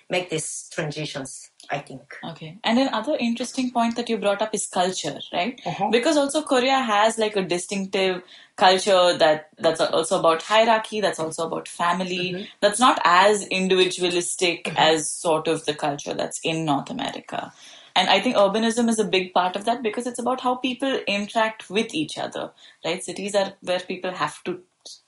make 0.08 0.30
these 0.30 0.50
transitions 0.74 1.50
i 1.76 1.78
think 1.78 2.10
Okay. 2.30 2.58
And 2.64 2.78
another 2.78 3.16
interesting 3.18 3.70
point 3.70 3.96
that 3.96 4.08
you 4.08 4.18
brought 4.18 4.42
up 4.42 4.54
is 4.54 4.66
culture, 4.66 5.18
right? 5.32 5.60
Uh-huh. 5.64 5.88
Because 5.90 6.16
also 6.16 6.42
Korea 6.42 6.78
has 6.80 7.18
like 7.18 7.36
a 7.36 7.42
distinctive 7.42 8.22
culture 8.56 9.16
that 9.18 9.48
that's 9.58 9.80
also 9.80 10.18
about 10.20 10.42
hierarchy, 10.42 11.00
that's 11.00 11.18
also 11.18 11.46
about 11.46 11.66
family, 11.68 12.32
mm-hmm. 12.32 12.44
that's 12.60 12.80
not 12.80 13.00
as 13.04 13.46
individualistic 13.46 14.64
mm-hmm. 14.64 14.76
as 14.76 15.10
sort 15.10 15.48
of 15.48 15.64
the 15.64 15.74
culture 15.74 16.14
that's 16.14 16.40
in 16.44 16.64
North 16.64 16.90
America. 16.90 17.52
And 17.96 18.08
I 18.08 18.20
think 18.20 18.36
urbanism 18.36 18.88
is 18.88 18.98
a 18.98 19.04
big 19.04 19.34
part 19.34 19.56
of 19.56 19.64
that 19.64 19.82
because 19.82 20.06
it's 20.06 20.18
about 20.18 20.40
how 20.42 20.54
people 20.56 21.00
interact 21.08 21.68
with 21.68 21.94
each 21.94 22.18
other, 22.18 22.52
right? 22.84 23.02
Cities 23.02 23.34
are 23.34 23.54
where 23.60 23.80
people 23.80 24.12
have 24.12 24.42
to 24.44 24.60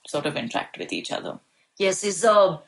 sort 0.07 0.25
of 0.25 0.35
interact 0.35 0.77
with 0.77 0.91
each 0.91 1.11
other. 1.11 1.39
Yes, 1.77 2.03
it's 2.03 2.23
a 2.23 2.61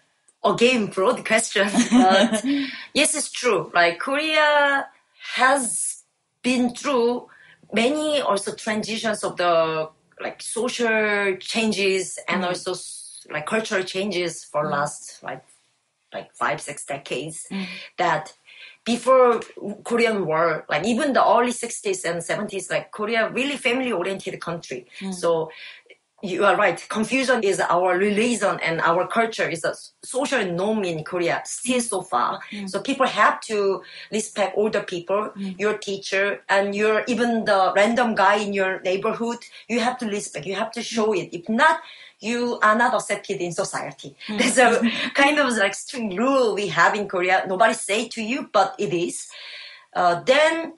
again 0.46 0.88
broad 0.88 1.26
question, 1.26 1.68
but 1.92 2.46
yes, 2.94 3.16
it's 3.16 3.32
true. 3.32 3.72
Like 3.74 4.00
Korea 4.00 4.88
has 5.36 6.04
been 6.42 6.74
through 6.74 7.28
many 7.74 8.22
also 8.22 8.54
transitions 8.54 9.24
of 9.24 9.38
the 9.38 9.90
like 10.22 10.42
social 10.42 11.36
changes 11.40 12.18
and 12.28 12.44
mm. 12.44 12.48
also 12.48 12.74
like 13.32 13.46
cultural 13.46 13.84
changes 13.84 14.44
for 14.44 14.66
mm. 14.66 14.72
last 14.72 15.22
like 15.24 15.44
like 16.14 16.34
five 16.34 16.62
six 16.62 16.86
decades 16.86 17.48
mm. 17.52 17.66
that 17.98 18.34
before 18.86 19.42
Korean 19.84 20.28
War, 20.28 20.64
like 20.70 20.86
even 20.86 21.14
the 21.14 21.28
early 21.28 21.52
60s 21.52 22.06
and 22.06 22.22
70s, 22.22 22.70
like 22.70 22.92
Korea 22.92 23.30
really 23.32 23.58
family 23.58 23.92
oriented 23.92 24.40
country. 24.40 24.86
So 25.12 25.50
you 26.28 26.46
are 26.46 26.56
right. 26.56 26.84
Confucian 26.90 27.44
is 27.44 27.60
our 27.60 27.98
religion 27.98 28.60
and 28.64 28.82
our 28.82 29.08
culture 29.08 29.48
is 29.48 29.64
a 29.64 29.74
social 30.04 30.46
norm 30.46 30.84
in 30.84 31.04
Korea 31.04 31.42
still 31.46 31.82
so 31.82 32.02
far. 32.02 32.40
Mm. 32.52 32.70
So 32.70 32.82
people 32.82 33.06
have 33.06 33.40
to 33.42 33.84
respect 34.12 34.58
older 34.58 34.82
people, 34.82 35.32
mm. 35.36 35.60
your 35.60 35.78
teacher, 35.78 36.42
and 36.50 36.76
your 36.76 37.04
even 37.08 37.46
the 37.46 37.74
random 37.76 38.16
guy 38.16 38.38
in 38.38 38.54
your 38.54 38.82
neighborhood. 38.82 39.40
You 39.68 39.80
have 39.80 39.98
to 40.00 40.08
respect. 40.08 40.46
You 40.46 40.56
have 40.56 40.72
to 40.72 40.84
show 40.84 41.08
mm. 41.08 41.24
it. 41.24 41.36
If 41.38 41.48
not, 41.50 41.80
you 42.20 42.60
are 42.62 42.76
not 42.76 42.94
accepted 42.94 43.42
in 43.42 43.52
society. 43.52 44.16
There's 44.28 44.58
a 44.58 44.82
kind 45.14 45.40
of 45.40 45.54
like 45.54 45.76
strict 45.76 46.18
rule 46.18 46.56
we 46.56 46.68
have 46.68 46.96
in 46.96 47.08
Korea. 47.08 47.46
Nobody 47.48 47.74
say 47.74 48.08
to 48.10 48.24
you, 48.24 48.50
but 48.52 48.76
it 48.80 48.94
is. 48.94 49.28
Uh, 49.94 50.22
then 50.24 50.74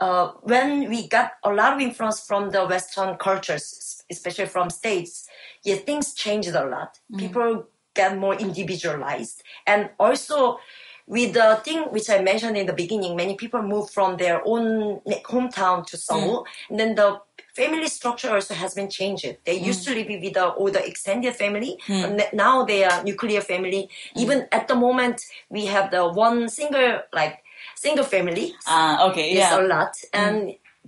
uh, 0.00 0.32
when 0.42 0.88
we 0.88 1.08
got 1.08 1.32
a 1.44 1.52
lot 1.52 1.74
of 1.74 1.80
influence 1.80 2.20
from 2.20 2.50
the 2.50 2.66
Western 2.66 3.16
cultures, 3.16 4.02
especially 4.10 4.46
from 4.46 4.70
states, 4.70 5.28
yeah, 5.64 5.76
things 5.76 6.14
changed 6.14 6.50
a 6.50 6.66
lot. 6.66 6.98
Mm-hmm. 7.12 7.18
People 7.18 7.66
get 7.94 8.16
more 8.16 8.34
individualized, 8.34 9.42
and 9.66 9.90
also 9.98 10.58
with 11.06 11.34
the 11.34 11.60
thing 11.64 11.82
which 11.90 12.08
I 12.08 12.22
mentioned 12.22 12.56
in 12.56 12.66
the 12.66 12.72
beginning, 12.72 13.16
many 13.16 13.36
people 13.36 13.60
move 13.60 13.90
from 13.90 14.16
their 14.16 14.40
own 14.46 15.00
hometown 15.24 15.86
to 15.86 15.96
Seoul, 15.96 16.46
and 16.70 16.78
then 16.78 16.94
the 16.94 17.20
family 17.54 17.88
structure 17.88 18.30
also 18.32 18.54
has 18.54 18.74
been 18.74 18.88
changed. 18.88 19.36
They 19.44 19.58
mm. 19.58 19.66
used 19.66 19.84
to 19.86 19.94
live 19.94 20.06
with 20.08 20.32
the 20.32 20.54
older 20.54 20.78
extended 20.78 21.34
family, 21.34 21.76
mm. 21.86 22.16
but 22.16 22.32
now 22.32 22.64
they 22.64 22.84
are 22.84 23.02
nuclear 23.04 23.40
family. 23.40 23.90
Mm. 24.16 24.22
Even 24.22 24.48
at 24.52 24.68
the 24.68 24.74
moment, 24.74 25.22
we 25.50 25.66
have 25.66 25.90
the 25.90 26.08
one 26.08 26.48
single 26.48 27.00
like 27.12 27.42
single 27.84 28.04
family. 28.14 28.46
Ah, 28.66 29.08
okay, 29.08 29.26
Yes, 29.34 29.50
yeah. 29.50 29.60
a 29.60 29.62
lot. 29.74 29.92
Mm. 30.14 30.20
And 30.22 30.36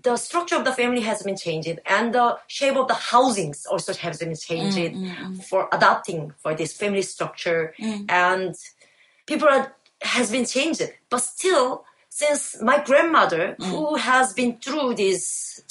the 0.07 0.17
structure 0.17 0.57
of 0.61 0.65
the 0.69 0.73
family 0.81 1.03
has 1.11 1.19
been 1.29 1.37
changed, 1.47 1.79
and 1.97 2.05
the 2.19 2.27
shape 2.59 2.77
of 2.83 2.87
the 2.93 2.99
housings 3.13 3.59
also 3.73 3.93
has 4.07 4.17
been 4.19 4.37
changed 4.51 4.79
mm, 4.79 5.17
mm, 5.17 5.45
for 5.49 5.61
adapting 5.77 6.21
for 6.43 6.53
this 6.61 6.73
family 6.81 7.03
structure. 7.15 7.63
And 8.09 8.55
people 9.31 9.49
are, 9.49 9.65
has 10.15 10.27
been 10.37 10.47
changed, 10.57 10.83
but 11.11 11.21
still, 11.35 11.85
since 12.11 12.43
my 12.71 12.79
grandmother, 12.89 13.45
who 13.71 13.97
has 14.11 14.27
been 14.41 14.53
through 14.65 14.91
this 15.05 15.25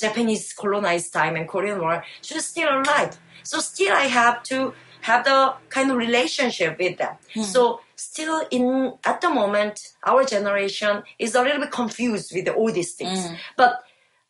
Japanese 0.03 0.45
colonized 0.61 1.09
time 1.19 1.33
and 1.39 1.47
Korean 1.53 1.79
War, 1.83 2.03
she's 2.21 2.45
still 2.53 2.69
alive. 2.79 3.11
So 3.43 3.59
still, 3.59 3.93
I 4.03 4.07
have 4.21 4.37
to 4.51 4.73
have 5.03 5.25
the 5.25 5.53
kind 5.69 5.91
of 5.91 5.97
relationship 5.97 6.79
with 6.79 6.97
them. 6.97 7.15
Hmm. 7.33 7.41
So 7.41 7.81
still, 7.95 8.45
in 8.51 8.93
at 9.03 9.19
the 9.21 9.29
moment, 9.29 9.93
our 10.05 10.23
generation 10.23 11.03
is 11.19 11.35
a 11.35 11.43
little 11.43 11.59
bit 11.59 11.71
confused 11.71 12.31
with 12.33 12.47
all 12.47 12.71
these 12.71 12.93
things. 12.93 13.27
Hmm. 13.27 13.35
But 13.57 13.83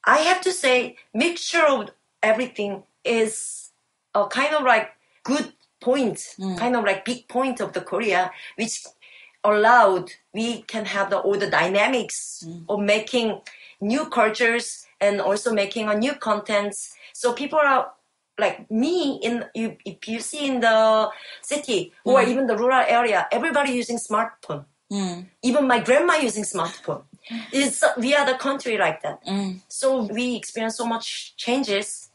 I 0.03 0.17
have 0.17 0.41
to 0.41 0.51
say, 0.51 0.97
mixture 1.13 1.65
of 1.65 1.91
everything 2.21 2.83
is 3.03 3.69
a 4.15 4.25
kind 4.27 4.55
of 4.55 4.63
like 4.63 4.89
good 5.23 5.53
point, 5.79 6.36
hmm. 6.38 6.55
kind 6.55 6.75
of 6.75 6.83
like 6.83 7.05
big 7.05 7.27
point 7.27 7.62
of 7.62 7.73
the 7.73 7.81
Korea, 7.81 8.31
which 8.55 8.83
allowed 9.43 10.12
we 10.33 10.63
can 10.63 10.86
have 10.86 11.09
the 11.09 11.19
all 11.19 11.38
the 11.38 11.49
dynamics 11.49 12.45
of 12.69 12.79
making 12.79 13.41
new 13.81 14.05
cultures 14.07 14.88
and 15.01 15.21
also 15.21 15.53
making 15.53 15.89
a 15.89 15.95
new 15.95 16.15
contents. 16.15 16.95
So 17.13 17.33
people 17.33 17.59
are 17.59 17.91
like 18.38 18.69
me 18.72 19.19
in 19.22 19.46
you 19.54 19.78
if 19.86 20.08
you 20.08 20.19
see 20.19 20.48
in 20.48 20.60
the 20.60 21.10
city 21.41 21.93
or 22.04 22.24
hmm. 22.24 22.30
even 22.30 22.48
the 22.48 22.58
rural 22.58 22.84
area, 22.88 23.28
everybody 23.32 23.74
using 23.74 23.98
smartphone. 23.98 24.65
Hmm. 24.89 25.22
Even 25.41 25.67
my 25.67 25.80
grandma 25.80 26.15
using 26.15 26.43
smartphone. 26.43 27.04
Hmm. 27.28 27.39
It's 27.52 27.84
we 27.98 28.15
are 28.15 28.26
the 28.26 28.38
country 28.38 28.78
like 28.78 29.02
that. 29.04 29.19
So 29.67 30.04
we 30.04 30.36
experience 30.36 30.78
so 30.78 30.86
much 30.86 31.36
changes. 31.38 32.10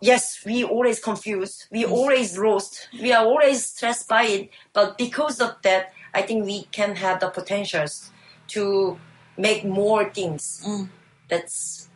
Yes, 0.00 0.42
we 0.44 0.64
always 0.64 1.00
confused. 1.00 1.66
We 1.70 1.84
always 1.84 2.38
lost. 2.38 2.88
We 2.92 3.12
are 3.12 3.24
always 3.24 3.64
stressed 3.64 4.08
by 4.08 4.24
it. 4.24 4.50
But 4.72 4.96
because 4.96 5.40
of 5.40 5.56
that, 5.62 5.92
I 6.14 6.22
think 6.22 6.44
we 6.46 6.64
can 6.64 6.96
have 6.96 7.20
the 7.20 7.28
potentials 7.28 8.10
to 8.48 8.98
make 9.36 9.64
more 9.64 10.08
things. 10.10 10.66
That's 11.28 11.87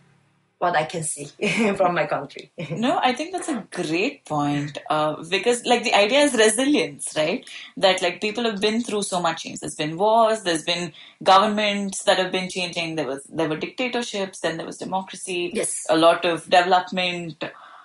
what 0.62 0.76
I 0.76 0.84
can 0.84 1.02
see 1.02 1.26
from 1.76 1.94
my 1.94 2.06
country. 2.06 2.52
No, 2.70 3.00
I 3.02 3.12
think 3.12 3.32
that's 3.32 3.48
a 3.48 3.66
great 3.72 4.24
point 4.24 4.78
uh, 4.88 5.22
because, 5.28 5.64
like, 5.66 5.82
the 5.82 5.94
idea 5.94 6.20
is 6.20 6.34
resilience, 6.34 7.12
right? 7.16 7.48
That 7.76 8.00
like 8.00 8.20
people 8.20 8.44
have 8.44 8.60
been 8.60 8.80
through 8.82 9.02
so 9.02 9.20
much 9.20 9.42
change. 9.42 9.58
There's 9.58 9.74
been 9.74 9.96
wars, 9.96 10.44
there's 10.44 10.62
been 10.62 10.92
governments 11.22 12.04
that 12.04 12.18
have 12.18 12.30
been 12.30 12.48
changing. 12.48 12.94
There 12.94 13.08
was 13.08 13.24
there 13.24 13.48
were 13.48 13.56
dictatorships, 13.56 14.40
then 14.40 14.56
there 14.56 14.66
was 14.66 14.78
democracy. 14.78 15.50
Yes. 15.52 15.84
a 15.90 15.96
lot 15.96 16.24
of 16.24 16.44
development. 16.44 17.44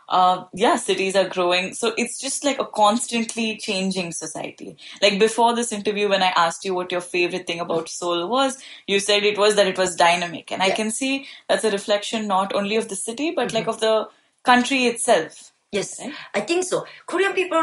Uh, 0.09 0.45
yeah, 0.53 0.77
cities 0.77 1.15
are 1.15 1.27
growing. 1.27 1.73
So 1.73 1.93
it's 1.97 2.17
just 2.19 2.43
like 2.43 2.59
a 2.59 2.65
constantly 2.65 3.57
changing 3.57 4.11
society. 4.13 4.77
Like 5.01 5.19
before 5.19 5.55
this 5.55 5.71
interview, 5.71 6.09
when 6.09 6.23
I 6.23 6.33
asked 6.35 6.63
you 6.63 6.73
what 6.73 6.91
your 6.91 7.01
favorite 7.01 7.45
thing 7.45 7.59
about 7.59 7.89
Seoul 7.89 8.27
was, 8.27 8.57
you 8.87 8.99
said 8.99 9.23
it 9.23 9.37
was 9.37 9.55
that 9.55 9.67
it 9.67 9.77
was 9.77 9.95
dynamic. 9.95 10.51
And 10.51 10.63
I 10.63 10.71
can 10.71 10.91
see 10.91 11.27
that's 11.49 11.65
a 11.65 11.71
reflection 11.71 12.27
not 12.27 12.55
only 12.55 12.77
of 12.77 12.87
the 12.87 12.95
city, 12.95 13.31
but 13.31 13.53
like 13.53 13.63
mm-hmm. 13.63 13.69
of 13.71 13.79
the 13.81 14.07
country 14.43 14.85
itself. 14.85 15.51
Yes, 15.71 15.99
Right? 15.99 16.13
I 16.33 16.39
think 16.41 16.63
so. 16.63 16.85
Korean 17.05 17.33
people, 17.33 17.61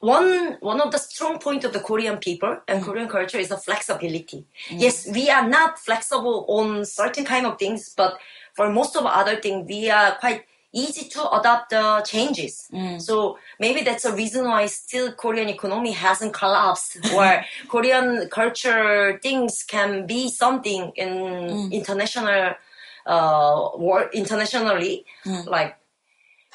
one 0.00 0.58
one 0.60 0.80
of 0.80 0.92
the 0.92 0.98
strong 0.98 1.38
point 1.38 1.64
of 1.64 1.72
the 1.72 1.80
Korean 1.80 2.18
people 2.18 2.58
and 2.68 2.80
mm-hmm. 2.80 2.90
Korean 2.90 3.08
culture 3.08 3.38
is 3.38 3.48
the 3.48 3.56
flexibility. 3.56 4.44
Mm-hmm. 4.68 4.78
Yes, 4.78 5.08
we 5.10 5.30
are 5.30 5.48
not 5.48 5.78
flexible 5.78 6.44
on 6.48 6.84
certain 6.84 7.24
kind 7.24 7.46
of 7.46 7.58
things, 7.58 7.94
but 7.96 8.18
for 8.54 8.68
most 8.70 8.96
of 8.96 9.06
other 9.06 9.36
things, 9.36 9.66
we 9.66 9.88
are 9.88 10.16
quite 10.16 10.44
easy 10.72 11.08
to 11.08 11.30
adopt 11.32 11.70
the 11.70 12.02
changes. 12.06 12.68
Mm. 12.72 13.00
So 13.00 13.38
maybe 13.58 13.82
that's 13.82 14.04
a 14.04 14.14
reason 14.14 14.44
why 14.44 14.66
still 14.66 15.12
Korean 15.12 15.48
economy 15.48 15.92
hasn't 15.92 16.32
collapsed, 16.32 16.98
or 17.14 17.44
Korean 17.68 18.28
culture 18.28 19.18
things 19.22 19.62
can 19.62 20.06
be 20.06 20.28
something 20.28 20.92
in 20.96 21.08
mm. 21.08 21.72
international 21.72 22.54
uh, 23.06 23.68
world 23.76 24.10
internationally, 24.12 25.04
mm. 25.24 25.46
like 25.46 25.76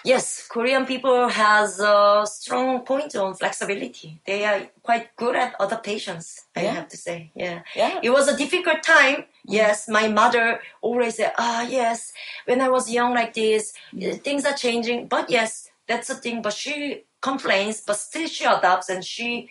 Yes, 0.05 0.47
Korean 0.47 0.85
people 0.85 1.27
has 1.29 1.79
a 1.79 2.23
strong 2.25 2.81
point 2.85 3.15
on 3.15 3.33
flexibility. 3.33 4.21
They 4.25 4.45
are 4.45 4.61
quite 4.83 5.15
good 5.15 5.35
at 5.35 5.55
adaptations. 5.59 6.45
I 6.55 6.61
Yeah. 6.61 6.73
have 6.73 6.87
to 6.89 6.97
say, 6.97 7.31
yeah. 7.35 7.63
Yeah. 7.75 7.99
It 8.03 8.11
was 8.11 8.27
a 8.27 8.37
difficult 8.37 8.83
time. 8.83 9.25
Yes, 9.47 9.87
my 9.87 10.07
mother 10.07 10.61
always 10.81 11.15
said, 11.15 11.33
"Ah, 11.37 11.63
yes, 11.63 12.13
when 12.45 12.61
I 12.61 12.69
was 12.69 12.89
young 12.89 13.13
like 13.15 13.33
this, 13.33 13.73
uh, 13.95 14.15
things 14.23 14.45
are 14.45 14.53
changing." 14.65 15.07
But 15.07 15.29
yes, 15.29 15.69
that's 15.87 16.07
the 16.07 16.15
thing. 16.15 16.41
But 16.41 16.53
she 16.53 17.05
complains, 17.21 17.81
but 17.81 17.97
still 17.97 18.27
she 18.27 18.45
adapts 18.45 18.89
and 18.89 19.03
she 19.03 19.49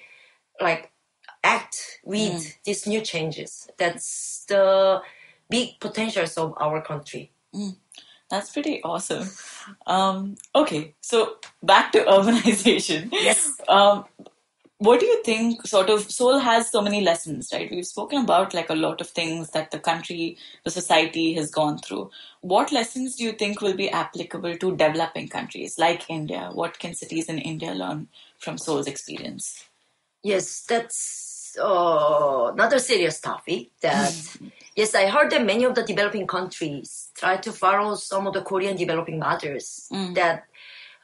like 0.61 0.93
act 1.43 2.01
with 2.05 2.57
these 2.65 2.87
new 2.87 3.01
changes. 3.01 3.69
That's 3.77 4.45
the 4.47 5.03
big 5.51 5.81
potentials 5.81 6.39
of 6.39 6.55
our 6.59 6.81
country. 6.81 7.33
That's 8.31 8.51
pretty 8.51 8.83
awesome. 8.83 9.29
Um, 9.87 10.37
okay, 10.55 10.95
so 11.01 11.37
back 11.63 11.93
to 11.93 11.99
urbanization. 12.05 13.11
Yes. 13.13 13.61
Um, 13.69 14.05
what 14.79 15.01
do 15.01 15.07
you 15.07 15.23
think 15.23 15.67
sort 15.67 15.89
of 15.89 16.11
Seoul 16.11 16.39
has 16.39 16.71
so 16.71 16.83
many 16.83 17.01
lessons, 17.01 17.51
right? 17.53 17.71
We've 17.71 17.87
spoken 17.87 18.25
about 18.25 18.53
like 18.55 18.71
a 18.71 18.75
lot 18.75 19.01
of 19.01 19.09
things 19.09 19.51
that 19.51 19.71
the 19.71 19.79
country, 19.79 20.37
the 20.65 20.71
society 20.71 21.33
has 21.35 21.51
gone 21.51 21.79
through. 21.79 22.11
What 22.41 22.73
lessons 22.73 23.17
do 23.17 23.25
you 23.25 23.33
think 23.33 23.61
will 23.61 23.77
be 23.77 23.89
applicable 23.89 24.57
to 24.57 24.77
developing 24.77 25.29
countries 25.29 25.79
like 25.79 26.11
India? 26.11 26.51
What 26.53 26.79
can 26.79 26.95
cities 26.95 27.29
in 27.29 27.39
India 27.39 27.73
learn 27.73 28.09
from 28.39 28.59
Seoul's 28.59 28.89
experience? 28.89 29.65
Yes, 30.23 30.63
that's 30.63 31.34
uh, 31.59 32.51
another 32.53 32.79
serious 32.79 33.21
topic. 33.21 33.71
That 33.81 34.13
yes, 34.77 34.95
I 34.95 35.07
heard 35.07 35.31
that 35.31 35.45
many 35.45 35.65
of 35.65 35.75
the 35.75 35.83
developing 35.83 36.27
countries 36.27 37.11
try 37.15 37.37
to 37.39 37.53
follow 37.53 37.95
some 37.95 38.27
of 38.27 38.35
the 38.35 38.43
Korean 38.43 38.77
developing 38.77 39.19
models. 39.19 39.89
That 40.15 40.45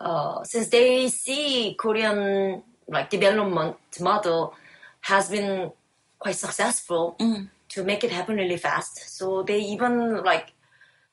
uh, 0.01 0.45
since 0.45 0.69
they 0.69 1.09
see 1.09 1.75
Korean 1.79 2.63
like 2.89 3.11
development 3.11 3.77
model 4.01 4.55
has 5.03 5.29
been 5.31 5.71
quite 6.19 6.37
successful 6.37 7.17
to 7.69 7.85
make 7.85 8.03
it 8.05 8.11
happen 8.11 8.37
really 8.37 8.57
fast, 8.57 9.17
so 9.17 9.43
they 9.43 9.61
even 9.61 10.23
like 10.25 10.53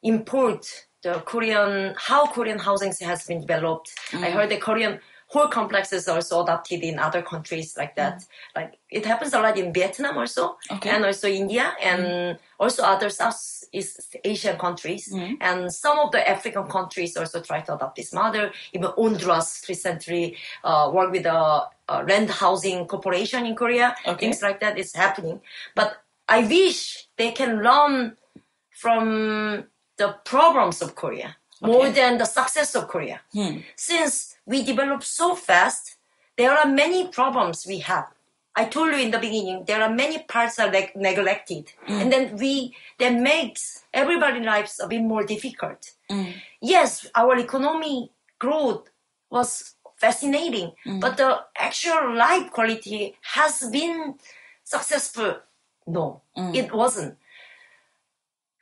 import 0.04 0.88
the 1.04 1.22
Korean 1.26 1.94
how 1.98 2.28
Korean 2.28 2.60
housing 2.60 2.94
has 3.02 3.26
been 3.26 3.42
developed. 3.42 3.94
I 4.14 4.30
heard 4.32 4.50
the 4.50 4.58
Korean 4.58 5.00
whole 5.28 5.48
complexes 5.48 6.08
also 6.08 6.44
adopted 6.44 6.82
in 6.84 7.00
other 7.00 7.22
countries 7.22 7.76
like 7.78 7.96
that. 7.96 8.20
Mm. 8.20 8.28
Like 8.56 8.80
it 8.90 9.06
happens 9.06 9.34
a 9.34 9.42
lot 9.42 9.58
in 9.58 9.74
Vietnam 9.74 10.18
also, 10.18 10.58
Okay. 10.72 10.90
and 10.90 11.06
also 11.06 11.28
India, 11.28 11.74
and 11.84 12.06
mm. 12.06 12.40
also 12.60 12.84
other 12.84 13.10
Southeast 13.10 14.16
Asian 14.24 14.58
countries, 14.58 15.12
mm. 15.14 15.38
and 15.42 15.72
some 15.74 16.00
of 16.00 16.12
the 16.12 16.28
African 16.28 16.66
countries 16.68 17.18
also 17.18 17.42
try 17.42 17.62
to 17.62 17.76
adopt 17.76 17.98
this 17.98 18.14
model. 18.14 18.50
Even 18.74 18.90
Honduras 18.98 19.66
recently 19.68 20.38
uh, 20.64 20.90
worked 20.94 21.12
with 21.12 21.26
a, 21.26 21.64
a 21.90 22.04
land 22.04 22.30
housing 22.30 22.86
corporation 22.86 23.46
in 23.46 23.56
Korea. 23.56 23.96
Okay. 24.06 24.20
Things 24.20 24.42
like 24.42 24.62
that 24.62 24.78
is 24.78 24.96
happening, 24.96 25.42
but 25.76 26.02
I 26.30 26.40
wish 26.46 27.08
they 27.18 27.32
can 27.32 27.62
learn 27.64 28.16
from 28.72 29.66
the 29.98 30.16
problems 30.24 30.82
of 30.82 30.96
Korea 30.96 31.36
more 31.62 31.90
than 31.90 32.18
the 32.18 32.26
success 32.26 32.76
of 32.76 32.88
Korea. 32.88 33.22
Hmm. 33.34 33.58
Since 33.76 34.38
we 34.46 34.64
develop 34.64 35.04
so 35.04 35.36
fast, 35.36 35.98
there 36.38 36.52
are 36.52 36.68
many 36.68 37.08
problems 37.08 37.66
we 37.68 37.80
have. 37.80 38.08
I 38.56 38.66
told 38.66 38.92
you 38.92 38.98
in 38.98 39.12
the 39.12 39.20
beginning, 39.20 39.66
there 39.68 39.84
are 39.84 39.94
many 39.94 40.24
parts 40.24 40.58
are 40.58 40.72
like 40.72 40.96
neglected, 40.96 41.72
hmm. 41.86 41.94
and 41.94 42.12
then 42.12 42.36
we 42.38 42.76
that 43.00 43.14
makes 43.14 43.84
everybody's 43.94 44.46
lives 44.46 44.80
a 44.84 44.88
bit 44.88 45.02
more 45.02 45.24
difficult. 45.24 45.92
Hmm. 46.10 46.32
Yes, 46.62 47.08
our 47.16 47.38
economy 47.38 48.12
growth 48.40 48.90
was 49.30 49.76
fascinating, 49.98 50.72
but 51.00 51.18
the 51.18 51.40
actual 51.58 52.16
life 52.16 52.52
quality 52.52 53.16
has 53.22 53.68
been 53.72 54.16
successful. 54.64 55.38
No, 55.86 56.22
it 56.36 56.72
wasn't. 56.72 57.18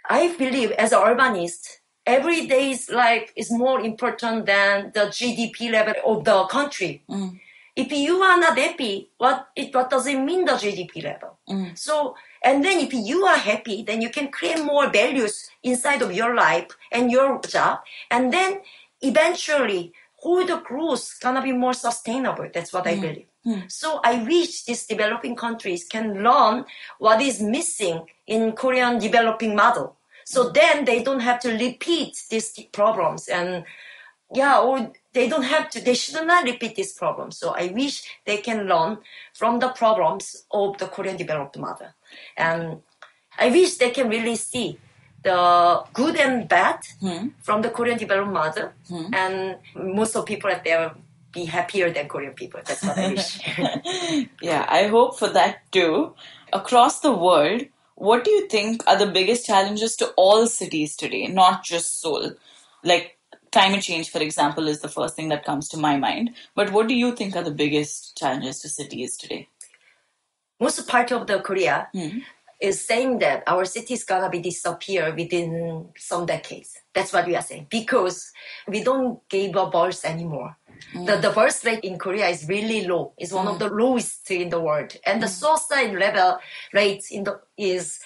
I 0.10 0.36
believe 0.38 0.72
as 0.72 0.92
an 0.92 1.00
urbanist, 1.00 1.80
every 2.06 2.48
day's 2.48 2.90
life 2.90 3.32
is 3.36 3.52
more 3.52 3.80
important 3.82 4.46
than 4.46 4.92
the 4.94 5.08
GDP 5.08 5.72
level 5.72 5.96
of 6.06 6.24
the 6.24 6.46
country. 6.46 7.04
Mm. 7.10 7.40
If 7.76 7.92
you 7.92 8.22
are 8.22 8.40
not 8.40 8.58
happy, 8.58 9.10
what 9.18 9.50
it 9.56 9.74
what 9.76 9.90
does 9.90 10.08
it 10.08 10.20
mean 10.20 10.46
the 10.46 10.54
GDP 10.54 11.04
level? 11.04 11.38
Mm. 11.50 11.78
So 11.78 12.16
and 12.44 12.64
then 12.64 12.80
if 12.80 12.94
you 12.94 13.26
are 13.26 13.38
happy, 13.38 13.84
then 13.84 14.02
you 14.02 14.10
can 14.10 14.30
create 14.30 14.64
more 14.64 14.90
values 14.90 15.50
inside 15.64 16.02
of 16.02 16.14
your 16.14 16.36
life 16.36 16.70
and 16.92 17.12
your 17.12 17.42
job, 17.42 17.80
and 18.10 18.32
then 18.32 18.62
eventually 19.02 19.94
whole 20.18 20.46
the 20.46 20.58
growth 20.58 21.20
gonna 21.20 21.42
be 21.42 21.52
more 21.52 21.74
sustainable. 21.74 22.48
That's 22.54 22.72
what 22.72 22.88
I 22.88 22.96
mm. 22.96 23.02
believe. 23.02 23.28
So 23.68 24.00
I 24.04 24.24
wish 24.24 24.64
these 24.64 24.86
developing 24.88 25.36
countries 25.36 25.86
can 25.86 26.24
learn 26.24 26.66
what 26.98 27.22
is 27.22 27.42
missing 27.42 28.08
in 28.26 28.54
Korean 28.54 28.98
developing 28.98 29.56
model. 29.56 29.98
So 30.26 30.50
then 30.50 30.86
they 30.86 31.02
don't 31.02 31.22
have 31.22 31.40
to 31.42 31.52
repeat 31.52 32.24
these 32.30 32.52
problems 32.74 33.28
and 33.28 33.64
yeah, 34.34 34.60
or 34.60 34.92
they 35.14 35.30
don't 35.30 35.44
have 35.44 35.70
to, 35.70 35.82
they 35.82 35.94
should 35.94 36.26
not 36.26 36.46
repeat 36.46 36.76
these 36.76 36.94
problems. 36.94 37.38
So 37.38 37.52
I 37.56 37.68
wish 37.68 38.04
they 38.26 38.38
can 38.38 38.66
learn 38.66 38.98
from 39.34 39.60
the 39.60 39.70
problems 39.70 40.46
of 40.52 40.78
the 40.80 40.88
Korean 40.88 41.16
developed 41.16 41.58
model. 41.58 41.88
And 42.36 42.82
I 43.38 43.50
wish 43.50 43.78
they 43.78 43.92
can 43.92 44.10
really 44.10 44.36
see 44.36 44.80
the 45.24 45.84
good 45.94 46.18
and 46.18 46.48
bad 46.50 46.80
hmm. 47.00 47.30
from 47.42 47.62
the 47.62 47.70
Korean 47.70 47.98
developed 47.98 48.32
model. 48.32 48.72
Hmm. 48.88 49.14
And 49.14 49.58
most 49.76 50.16
of 50.16 50.26
people 50.26 50.52
out 50.52 50.64
there 50.64 50.96
be 51.32 51.46
happier 51.46 51.92
than 51.92 52.08
Korean 52.08 52.34
people. 52.34 52.62
That's 52.66 52.84
what 52.84 52.98
I 52.98 53.10
wish. 53.10 53.40
Yeah, 54.42 54.66
I 54.68 54.88
hope 54.88 55.20
for 55.20 55.30
that 55.30 55.72
too. 55.72 56.16
Across 56.52 57.02
the 57.02 57.12
world, 57.12 57.66
what 57.96 58.24
do 58.24 58.32
you 58.32 58.48
think 58.48 58.84
are 58.88 58.98
the 58.98 59.12
biggest 59.12 59.46
challenges 59.46 59.96
to 59.98 60.08
all 60.18 60.48
cities 60.48 60.96
today, 60.96 61.28
not 61.28 61.64
just 61.64 62.02
Seoul? 62.02 62.34
Like 62.84 63.18
climate 63.52 63.82
change, 63.82 64.10
for 64.10 64.22
example, 64.22 64.68
is 64.68 64.82
the 64.82 64.90
first 64.90 65.16
thing 65.16 65.30
that 65.30 65.46
comes 65.46 65.70
to 65.70 65.78
my 65.78 65.98
mind. 65.98 66.32
But 66.56 66.72
what 66.72 66.88
do 66.88 66.94
you 66.94 67.16
think 67.16 67.36
are 67.36 67.44
the 67.44 67.52
biggest 67.52 68.18
challenges 68.18 68.60
to 68.60 68.70
cities 68.70 69.18
today? 69.18 69.48
most 70.60 70.88
part 70.88 71.12
of 71.12 71.28
the 71.28 71.40
Korea 71.40 71.88
hmm. 71.94 72.20
is 72.60 72.82
saying 72.82 73.20
that 73.20 73.44
our 73.48 73.66
city 73.66 73.94
is 73.94 74.04
gonna 74.04 74.30
be 74.30 74.40
disappear 74.40 75.14
within 75.14 75.90
some 75.98 76.26
decades. 76.26 76.78
That's 76.94 77.12
what 77.12 77.28
we 77.28 77.36
are 77.36 77.42
saying 77.42 77.68
because 77.70 78.32
we 78.68 78.84
don't 78.84 79.28
give 79.30 79.56
a 79.56 79.70
birth 79.70 80.06
anymore. 80.06 80.58
The, 80.94 81.18
the 81.18 81.32
birth 81.32 81.64
rate 81.66 81.84
in 81.84 81.98
Korea 81.98 82.30
is 82.30 82.48
really 82.48 82.88
low. 82.88 83.14
It's 83.18 83.34
one 83.34 83.48
of 83.48 83.56
mm. 83.56 83.60
the 83.60 83.70
lowest 83.70 84.32
in 84.32 84.50
the 84.50 84.60
world, 84.60 84.96
and 85.06 85.22
the 85.22 85.28
mm. 85.28 85.30
suicide 85.30 85.94
level 85.94 86.40
rate 86.74 87.06
in 87.12 87.24
the 87.24 87.42
is 87.58 88.00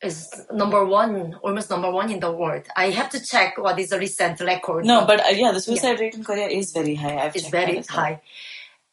is 0.00 0.46
number 0.52 0.84
one, 0.84 1.34
almost 1.42 1.70
number 1.70 1.90
one 1.90 2.10
in 2.10 2.20
the 2.20 2.30
world. 2.30 2.62
I 2.76 2.90
have 2.90 3.10
to 3.10 3.24
check 3.24 3.58
what 3.58 3.78
is 3.78 3.90
the 3.90 3.98
recent 3.98 4.40
record. 4.40 4.84
No, 4.84 5.04
but 5.04 5.20
uh, 5.20 5.30
yeah, 5.30 5.52
the 5.52 5.60
suicide 5.60 5.98
rate 5.98 6.14
in 6.14 6.24
Korea 6.24 6.46
is 6.46 6.72
very 6.72 6.94
high. 6.94 7.18
I've 7.18 7.36
it's 7.36 7.48
very 7.48 7.82
high. 7.82 8.20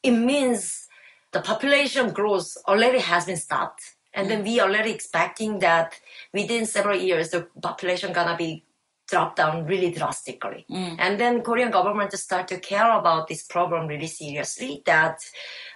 It 0.02 0.12
means 0.12 0.88
the 1.32 1.42
population 1.42 2.12
growth 2.12 2.58
already 2.68 3.00
has 3.00 3.26
been 3.26 3.38
stopped, 3.38 3.96
and 4.14 4.30
then 4.30 4.42
mm. 4.42 4.46
we 4.46 4.60
are 4.60 4.68
already 4.68 4.92
expecting 4.92 5.60
that 5.60 6.00
within 6.34 6.66
several 6.66 7.00
years 7.00 7.30
the 7.30 7.48
population 7.62 8.12
gonna 8.12 8.36
be 8.36 8.65
dropped 9.08 9.38
down 9.38 9.66
really 9.66 9.92
drastically. 9.92 10.66
Mm. 10.70 10.96
And 11.00 11.20
then 11.20 11.42
Korean 11.42 11.72
government 11.72 12.12
start 12.14 12.48
to 12.50 12.60
care 12.60 12.92
about 12.92 13.28
this 13.28 13.44
problem 13.44 13.88
really 13.88 14.08
seriously. 14.08 14.82
That 14.86 15.20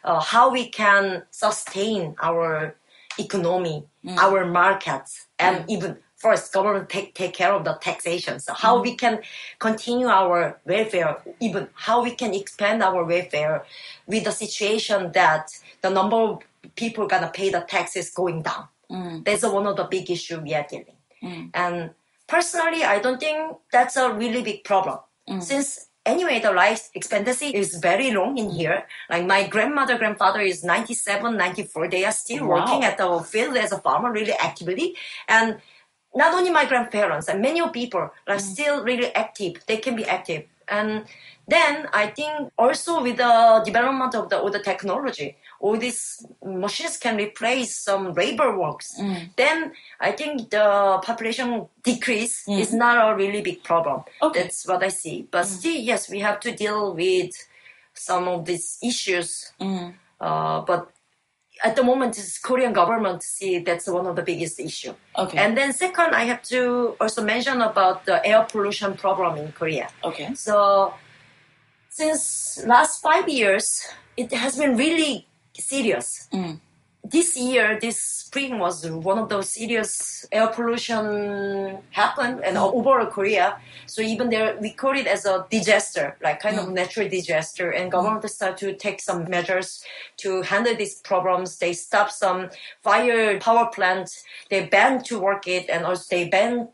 uh, 0.04 0.20
how 0.20 0.52
we 0.52 0.70
can 0.70 1.24
sustain 1.32 2.16
our 2.22 2.76
economy, 3.18 3.86
mm. 4.06 4.18
our 4.18 4.46
markets, 4.46 5.28
and 5.38 5.66
mm. 5.66 5.70
even 5.70 5.98
first 6.18 6.52
government 6.52 6.90
take 6.90 7.14
take 7.16 7.34
care 7.34 7.54
of 7.54 7.64
the 7.64 7.74
taxation. 7.74 8.40
So 8.40 8.54
how 8.54 8.82
we 8.82 8.96
can 8.96 9.20
continue 9.60 10.08
our 10.08 10.60
welfare, 10.66 11.18
even 11.40 11.70
how 11.74 12.04
we 12.04 12.12
can 12.12 12.34
expand 12.34 12.84
our 12.84 13.04
welfare 13.04 13.64
with 14.08 14.24
the 14.24 14.32
situation 14.32 15.12
that 15.14 15.52
the 15.82 15.90
number 15.90 16.18
of 16.18 16.40
people 16.76 17.08
gonna 17.08 17.32
pay 17.34 17.50
the 17.50 17.62
taxes 17.62 18.10
going 18.10 18.42
down. 18.42 18.68
That's 19.24 19.44
one 19.44 19.68
of 19.68 19.76
the 19.78 19.84
big 19.84 20.10
issue 20.10 20.40
we 20.40 20.56
are 20.56 20.66
dealing. 20.68 20.98
And 21.54 21.92
personally, 22.30 22.84
I 22.84 23.00
don't 23.00 23.20
think 23.20 23.58
that's 23.72 23.98
a 23.98 24.14
really 24.14 24.42
big 24.42 24.64
problem 24.64 25.00
mm. 25.28 25.44
since. 25.44 25.88
Anyway, 26.06 26.40
the 26.40 26.52
life 26.52 26.90
expectancy 26.96 27.48
is 27.48 27.76
very 27.76 28.12
long 28.12 28.38
in 28.38 28.50
here. 28.50 28.88
Like 29.10 29.26
my 29.28 29.46
grandmother, 29.48 29.98
grandfather 29.98 30.40
is 30.40 30.64
97, 30.64 31.36
94. 31.38 31.90
They 31.90 32.06
are 32.06 32.12
still 32.12 32.48
Wow. 32.48 32.56
working 32.56 32.84
at 32.84 32.98
the 32.98 33.20
field 33.20 33.58
as 33.58 33.72
a 33.74 33.80
farmer 33.80 34.12
really 34.12 34.34
actively. 34.34 34.96
And 35.28 35.58
not 36.16 36.34
only 36.34 36.50
my 36.50 36.66
grandparents 36.66 37.28
and 37.28 37.42
many 37.42 37.62
people 37.70 38.10
are 38.28 38.36
mm. 38.38 38.42
still 38.42 38.84
really 38.84 39.14
active. 39.14 39.62
They 39.68 39.78
can 39.78 39.96
be 39.96 40.06
active. 40.06 40.46
And 40.68 41.06
then 41.48 41.88
I 41.94 42.08
think 42.08 42.52
also 42.58 43.02
with 43.02 43.18
the 43.18 43.62
development 43.66 44.16
of 44.16 44.30
the 44.30 44.40
all 44.40 44.52
the 44.52 44.64
technology, 44.64 45.38
all 45.60 45.78
these 45.78 46.26
machines 46.44 46.98
can 46.98 47.18
replace 47.18 47.78
some 47.78 48.14
labor 48.14 48.58
works. 48.58 48.96
Mm. 49.00 49.30
Then 49.36 49.74
I 50.00 50.12
think 50.12 50.50
the 50.50 51.00
population 51.04 51.68
decrease 51.84 52.46
mm. 52.48 52.60
is 52.60 52.74
not 52.74 53.12
a 53.12 53.16
really 53.16 53.42
big 53.42 53.64
problem. 53.64 54.04
Okay. 54.22 54.44
That's 54.44 54.66
what 54.68 54.84
I 54.84 54.90
see. 54.90 55.28
But 55.30 55.46
mm. 55.46 55.48
still, 55.48 55.76
yes, 55.76 56.10
we 56.10 56.20
have 56.20 56.40
to 56.42 56.56
deal 56.56 56.96
with 56.96 57.32
some 57.94 58.28
of 58.28 58.46
these 58.46 58.78
issues. 58.82 59.52
Uh, 60.22 60.62
but 60.62 60.92
at 61.64 61.76
the 61.76 61.84
moment, 61.84 62.18
it's 62.18 62.38
Korean 62.40 62.74
government 62.74 63.22
see 63.24 63.60
that's 63.60 63.88
one 63.88 64.08
of 64.08 64.16
the 64.16 64.22
biggest 64.22 64.60
issue. 64.60 64.94
Okay. 65.18 65.38
And 65.38 65.58
then 65.58 65.74
second, 65.74 66.16
I 66.16 66.24
have 66.24 66.42
to 66.44 66.96
also 67.02 67.24
mention 67.24 67.62
about 67.62 68.06
the 68.06 68.26
air 68.26 68.46
pollution 68.50 68.96
problem 68.96 69.38
in 69.38 69.52
Korea. 69.52 69.90
Okay. 70.04 70.34
So 70.36 70.94
since 71.90 72.64
last 72.66 73.02
five 73.02 73.28
years, 73.28 73.86
it 74.16 74.32
has 74.34 74.58
been 74.58 74.78
really 74.78 75.28
serious. 75.60 76.28
Mm. 76.34 76.60
This 77.02 77.38
year, 77.38 77.80
this 77.80 77.98
spring 78.02 78.60
was 78.60 78.86
one 78.86 79.18
of 79.18 79.30
those 79.30 79.50
serious 79.50 80.26
air 80.32 80.48
pollution 80.48 81.78
happened 81.92 82.42
and 82.44 82.58
over 82.58 83.06
mm. 83.06 83.10
Korea. 83.10 83.58
So 83.86 84.02
even 84.02 84.30
there, 84.30 84.58
we 84.60 84.72
call 84.72 84.96
it 84.98 85.08
as 85.08 85.26
a 85.26 85.46
disaster, 85.50 86.18
like 86.22 86.42
kind 86.42 86.60
of 86.60 86.68
mm. 86.68 86.74
natural 86.74 87.08
disaster. 87.08 87.72
And 87.72 87.90
government 87.92 88.30
start 88.30 88.58
to 88.58 88.76
take 88.76 89.00
some 89.00 89.30
measures 89.30 89.84
to 90.18 90.42
handle 90.42 90.76
these 90.76 90.96
problems. 90.96 91.58
They 91.58 91.74
stop 91.74 92.12
some 92.12 92.50
fire 92.84 93.40
power 93.40 93.68
plants. 93.68 94.24
They 94.50 94.66
ban 94.66 95.02
to 95.04 95.20
work 95.20 95.48
it, 95.48 95.70
and 95.70 95.86
also 95.86 96.06
they 96.10 96.28
ban 96.28 96.68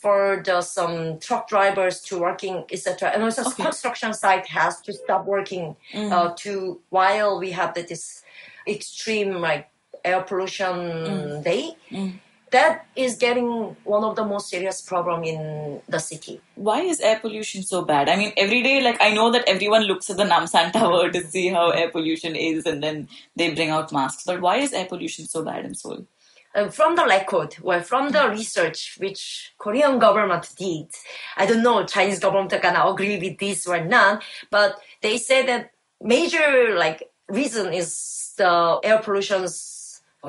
for 0.00 0.42
the 0.46 0.62
some 0.62 1.18
truck 1.18 1.46
drivers 1.48 2.00
to 2.00 2.18
working, 2.18 2.64
etc. 2.72 3.10
And 3.10 3.22
also 3.22 3.42
Okay. 3.44 3.62
construction 3.64 4.14
site 4.14 4.46
has 4.46 4.80
to 4.82 4.92
stop 4.94 5.26
working 5.26 5.76
uh, 5.94 6.32
to 6.36 6.80
while 6.88 7.38
we 7.38 7.50
have 7.52 7.74
the, 7.74 7.82
this 7.82 8.19
extreme 8.66 9.34
like 9.34 9.68
air 10.04 10.22
pollution 10.22 10.66
mm. 10.66 11.44
day. 11.44 11.76
Mm. 11.90 12.14
That 12.50 12.86
is 12.96 13.16
getting 13.16 13.76
one 13.84 14.02
of 14.02 14.16
the 14.16 14.24
most 14.24 14.50
serious 14.50 14.82
problem 14.82 15.22
in 15.22 15.80
the 15.88 16.00
city. 16.00 16.40
Why 16.56 16.80
is 16.80 17.00
air 17.00 17.20
pollution 17.20 17.62
so 17.62 17.82
bad? 17.82 18.08
I 18.08 18.16
mean, 18.16 18.32
every 18.36 18.60
day, 18.60 18.82
like, 18.82 19.00
I 19.00 19.14
know 19.14 19.30
that 19.30 19.44
everyone 19.46 19.84
looks 19.84 20.10
at 20.10 20.16
the 20.16 20.24
Namsan 20.24 20.72
Tower 20.72 21.10
to 21.10 21.22
see 21.22 21.48
how 21.48 21.70
air 21.70 21.90
pollution 21.90 22.34
is 22.34 22.66
and 22.66 22.82
then 22.82 23.08
they 23.36 23.54
bring 23.54 23.70
out 23.70 23.92
masks. 23.92 24.24
But 24.26 24.40
why 24.40 24.56
is 24.56 24.72
air 24.72 24.86
pollution 24.86 25.26
so 25.26 25.44
bad 25.44 25.64
in 25.64 25.76
Seoul? 25.76 26.06
Uh, 26.52 26.68
from 26.68 26.96
the 26.96 27.06
record, 27.06 27.56
well, 27.62 27.80
from 27.80 28.10
the 28.10 28.18
mm. 28.18 28.30
research 28.32 28.96
which 28.98 29.52
Korean 29.56 30.00
government 30.00 30.50
did, 30.56 30.88
I 31.36 31.46
don't 31.46 31.62
know 31.62 31.86
Chinese 31.86 32.18
government 32.18 32.60
gonna 32.60 32.84
agree 32.90 33.20
with 33.20 33.38
this 33.38 33.68
or 33.68 33.84
not, 33.84 34.24
but 34.50 34.80
they 35.00 35.18
say 35.18 35.46
that 35.46 35.70
major 36.00 36.74
like 36.76 37.08
reason 37.28 37.72
is 37.72 38.19
the 38.42 38.80
air 38.88 38.98
pollution 39.04 39.42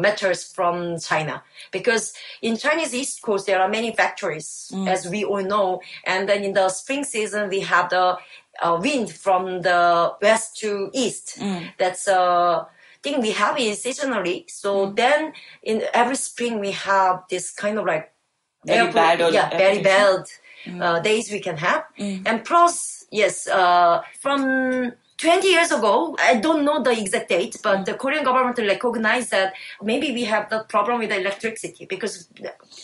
matters 0.06 0.42
from 0.56 1.00
China. 1.00 1.36
Because 1.72 2.14
in 2.42 2.54
Chinese 2.66 2.94
East 3.02 3.22
Coast 3.26 3.44
there 3.48 3.60
are 3.64 3.70
many 3.78 3.92
factories 4.02 4.72
as 4.94 5.00
we 5.14 5.20
all 5.32 5.44
know, 5.54 5.82
and 6.12 6.22
then 6.30 6.44
in 6.48 6.54
the 6.60 6.68
spring 6.70 7.04
season 7.04 7.50
we 7.50 7.60
have 7.74 7.90
the 7.90 8.06
uh, 8.64 8.76
wind 8.86 9.08
from 9.26 9.44
the 9.68 9.82
west 10.22 10.48
to 10.62 10.70
east. 10.94 11.26
That's 11.82 12.08
a 12.08 12.68
thing 13.04 13.22
we 13.22 13.32
have 13.44 13.56
it 13.58 13.78
seasonally. 13.86 14.38
So 14.62 14.72
then 15.02 15.34
in 15.64 15.78
every 15.94 16.16
spring 16.30 16.54
we 16.66 16.72
have 16.90 17.16
this 17.30 17.46
kind 17.64 17.78
of 17.80 17.86
like 17.86 18.06
Very 18.66 18.88
bad 18.94 19.20
yeah, 19.34 19.50
very 19.58 19.82
bad 19.92 20.22
uh, 20.84 21.00
days 21.10 21.26
we 21.36 21.40
can 21.48 21.58
have. 21.58 21.84
And 22.30 22.38
plus, 22.46 23.06
yes, 23.10 23.48
uh, 23.48 23.96
from 24.24 24.94
20 25.22 25.48
years 25.48 25.72
ago, 25.72 26.16
I 26.20 26.38
don't 26.38 26.66
know 26.66 26.82
the 26.82 26.92
exact 27.00 27.30
date, 27.30 27.56
but 27.62 27.86
the 27.86 27.94
Korean 27.94 28.24
government 28.24 28.58
recognized 28.58 29.30
that 29.30 29.54
maybe 29.84 30.12
we 30.14 30.24
have 30.24 30.50
the 30.50 30.66
problem 30.68 30.98
with 30.98 31.10
the 31.10 31.20
electricity 31.20 31.86
because 31.86 32.28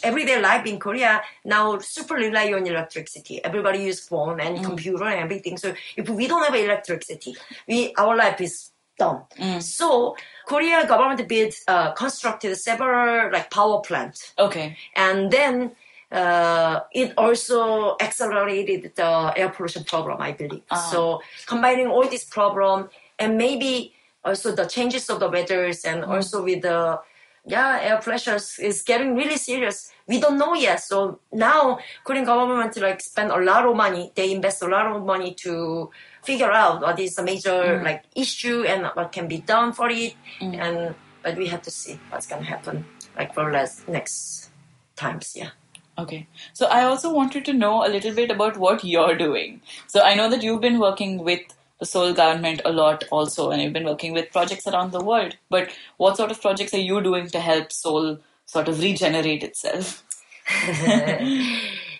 everyday 0.03 0.39
life 0.39 0.65
in 0.67 0.79
Korea 0.79 1.21
now 1.43 1.79
super 1.79 2.13
rely 2.13 2.53
on 2.53 2.67
electricity. 2.67 3.43
Everybody 3.43 3.79
use 3.85 4.07
phone 4.07 4.39
and 4.39 4.63
computer 4.63 5.05
and 5.05 5.19
everything. 5.19 5.57
So 5.57 5.73
if 5.95 6.07
we 6.09 6.27
don't 6.27 6.43
have 6.45 6.53
electricity, 6.53 7.35
we 7.67 7.93
our 7.97 8.15
life 8.15 8.39
is 8.39 8.69
done. 8.99 9.21
So 9.59 10.15
Korea 10.45 10.85
government 10.87 11.27
built, 11.27 11.55
uh, 11.67 11.91
constructed 11.93 12.55
several 12.55 13.31
like 13.31 13.49
power 13.49 13.81
plant 13.81 14.33
Okay. 14.37 14.77
and 14.95 15.31
then 15.31 15.71
uh, 16.11 16.81
it 16.93 17.13
also 17.17 17.97
accelerated 17.99 18.95
the 18.95 19.33
air 19.35 19.49
pollution 19.49 19.83
problem, 19.83 20.21
I 20.21 20.31
believe. 20.31 20.63
Ah. 20.71 20.75
So 20.91 21.21
combining 21.45 21.87
all 21.87 22.07
this 22.07 22.23
problem 22.23 22.89
and 23.19 23.37
maybe 23.37 23.93
also 24.23 24.55
the 24.55 24.65
changes 24.65 25.09
of 25.09 25.19
the 25.19 25.29
weathers 25.29 25.83
and 25.83 26.03
mm-hmm. 26.03 26.11
also 26.11 26.43
with 26.43 26.61
the 26.61 26.99
yeah 27.45 27.79
air 27.81 27.97
pressures 27.97 28.59
is 28.59 28.81
getting 28.83 29.15
really 29.15 29.37
serious. 29.37 29.91
We 30.07 30.19
don't 30.19 30.37
know 30.37 30.53
yet. 30.53 30.81
So 30.81 31.19
now 31.31 31.79
Korean 32.03 32.25
government 32.25 32.77
like 32.77 33.01
spend 33.01 33.31
a 33.31 33.37
lot 33.37 33.65
of 33.65 33.75
money. 33.75 34.11
They 34.15 34.31
invest 34.31 34.61
a 34.63 34.67
lot 34.67 34.87
of 34.87 35.03
money 35.05 35.33
to 35.43 35.89
figure 36.23 36.51
out 36.51 36.81
what 36.81 36.99
is 36.99 37.15
the 37.15 37.23
major 37.23 37.51
mm-hmm. 37.51 37.85
like 37.85 38.03
issue 38.15 38.63
and 38.63 38.87
what 38.93 39.11
can 39.11 39.27
be 39.27 39.39
done 39.39 39.73
for 39.73 39.89
it. 39.89 40.15
Mm-hmm. 40.39 40.61
And 40.61 40.95
but 41.21 41.35
we 41.35 41.47
have 41.47 41.61
to 41.63 41.71
see 41.71 41.99
what's 42.09 42.27
gonna 42.27 42.43
happen 42.43 42.85
like 43.17 43.33
for 43.33 43.51
less 43.51 43.83
next 43.87 44.51
times. 44.95 45.33
Yeah. 45.35 45.51
Okay. 45.97 46.27
So 46.53 46.67
I 46.67 46.83
also 46.83 47.11
wanted 47.11 47.45
to 47.45 47.53
know 47.53 47.85
a 47.85 47.89
little 47.89 48.13
bit 48.13 48.29
about 48.29 48.57
what 48.57 48.83
you're 48.83 49.17
doing. 49.17 49.61
So 49.87 50.01
I 50.01 50.13
know 50.13 50.29
that 50.29 50.43
you've 50.43 50.61
been 50.61 50.79
working 50.79 51.23
with 51.23 51.41
the 51.79 51.85
Seoul 51.85 52.13
government 52.13 52.61
a 52.65 52.71
lot 52.71 53.03
also, 53.11 53.51
and 53.51 53.61
you've 53.61 53.73
been 53.73 53.85
working 53.85 54.13
with 54.13 54.31
projects 54.31 54.67
around 54.67 54.91
the 54.91 55.03
world. 55.03 55.37
But 55.49 55.69
what 55.97 56.17
sort 56.17 56.31
of 56.31 56.41
projects 56.41 56.73
are 56.73 56.79
you 56.79 57.01
doing 57.01 57.27
to 57.29 57.39
help 57.39 57.71
Seoul 57.71 58.19
sort 58.45 58.67
of 58.67 58.79
regenerate 58.79 59.43
itself? 59.43 60.03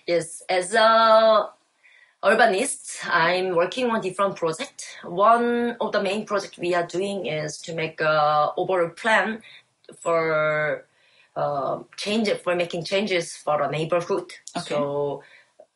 yes, 0.07 0.41
as 0.49 0.73
a 0.73 1.49
urbanist, 2.23 2.99
I'm 3.09 3.55
working 3.55 3.89
on 3.89 4.01
different 4.01 4.35
projects. 4.35 4.95
One 5.03 5.75
of 5.79 5.91
the 5.91 6.01
main 6.01 6.25
projects 6.25 6.57
we 6.57 6.73
are 6.73 6.87
doing 6.87 7.25
is 7.25 7.57
to 7.59 7.73
make 7.73 8.01
a 8.01 8.51
overall 8.57 8.89
plan 8.89 9.41
for 9.99 10.85
uh, 11.37 11.83
change 11.97 12.29
for 12.43 12.55
making 12.55 12.83
changes 12.83 13.35
for 13.37 13.61
a 13.61 13.69
neighborhood. 13.69 14.33
Okay. 14.57 14.73
So 14.73 15.21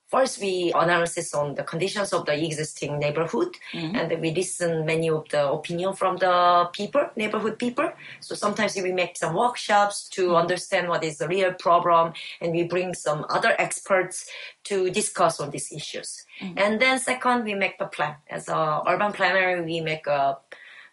first 0.08 0.42
we 0.42 0.74
analysis 0.76 1.36
on 1.36 1.54
the 1.54 1.64
conditions 1.64 2.12
of 2.14 2.26
the 2.26 2.34
existing 2.34 2.98
neighborhood 2.98 3.56
and 3.74 4.10
then 4.10 4.20
we 4.20 4.32
listen 4.32 4.86
many 4.86 5.10
of 5.10 5.30
the 5.30 5.50
opinion 5.50 5.94
from 5.94 6.18
the 6.18 6.68
people 6.74 7.06
neighborhood 7.16 7.60
people. 7.60 7.90
So 8.22 8.34
sometimes 8.34 8.76
we 8.76 8.92
make 8.92 9.16
some 9.16 9.36
workshops 9.36 10.10
to 10.10 10.36
understand 10.36 10.90
what 10.90 11.04
is 11.04 11.20
the 11.20 11.28
real 11.28 11.54
problem 11.54 12.14
and 12.42 12.52
we 12.52 12.64
bring 12.64 12.96
some 12.96 13.26
other 13.30 13.54
experts 13.60 14.28
to 14.64 14.90
discuss 14.90 15.40
on 15.40 15.52
these 15.52 15.72
issues. 15.72 16.26
And 16.58 16.82
then 16.82 16.98
second 16.98 17.46
we 17.46 17.54
make 17.54 17.78
the 17.78 17.86
plan. 17.86 18.16
As 18.30 18.50
a 18.50 18.82
urban 18.88 19.14
planner 19.14 19.64
we 19.64 19.80
make 19.80 20.08
uh, 20.08 20.36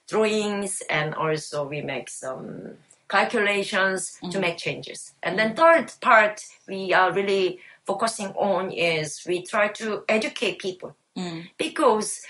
drawings 0.08 0.82
and 0.90 1.14
also 1.14 1.66
we 1.66 1.80
make 1.80 2.08
some 2.10 2.76
calculations 3.08 4.18
to 4.20 4.26
mm-hmm. 4.26 4.40
make 4.40 4.58
changes. 4.58 5.14
And 5.22 5.38
then 5.38 5.54
third 5.54 5.92
part 6.00 6.44
we 6.68 6.92
are 6.92 7.12
really 7.12 7.60
focusing 7.86 8.28
on 8.28 8.70
is 8.70 9.24
we 9.26 9.42
try 9.42 9.68
to 9.68 10.04
educate 10.08 10.58
people. 10.58 10.94
Mm. 11.16 11.48
Because 11.56 12.20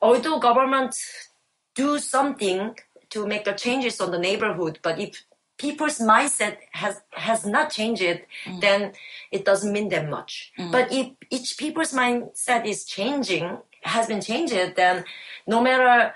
although 0.00 0.38
government 0.38 0.94
do 1.74 1.98
something 1.98 2.78
to 3.10 3.26
make 3.26 3.44
the 3.44 3.52
changes 3.52 4.00
on 4.00 4.10
the 4.12 4.18
neighborhood, 4.18 4.78
but 4.82 5.00
if 5.00 5.24
people's 5.58 5.98
mindset 5.98 6.56
has 6.70 7.02
has 7.10 7.44
not 7.44 7.70
changed, 7.70 8.02
mm. 8.46 8.60
then 8.60 8.92
it 9.32 9.44
doesn't 9.44 9.72
mean 9.72 9.88
that 9.88 10.08
much. 10.08 10.52
Mm. 10.58 10.70
But 10.70 10.92
if 10.92 11.06
each 11.30 11.58
people's 11.58 11.92
mindset 11.92 12.64
is 12.64 12.84
changing, 12.84 13.58
has 13.82 14.06
been 14.06 14.20
changed, 14.20 14.76
then 14.76 15.04
no 15.46 15.60
matter 15.60 16.14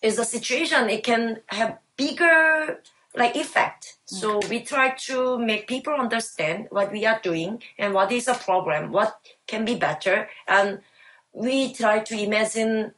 is 0.00 0.16
the 0.16 0.24
situation, 0.24 0.88
it 0.88 1.02
can 1.02 1.40
have 1.48 1.78
bigger 1.96 2.80
like 3.16 3.36
effect. 3.36 3.96
So 4.04 4.40
we 4.48 4.60
try 4.62 4.90
to 5.06 5.38
make 5.38 5.66
people 5.66 5.92
understand 5.94 6.68
what 6.70 6.92
we 6.92 7.04
are 7.06 7.20
doing 7.22 7.62
and 7.78 7.94
what 7.94 8.12
is 8.12 8.28
a 8.28 8.34
problem, 8.34 8.92
what 8.92 9.18
can 9.46 9.64
be 9.64 9.74
better, 9.76 10.28
and 10.46 10.80
we 11.32 11.72
try 11.72 12.00
to 12.00 12.18
imagine 12.18 12.92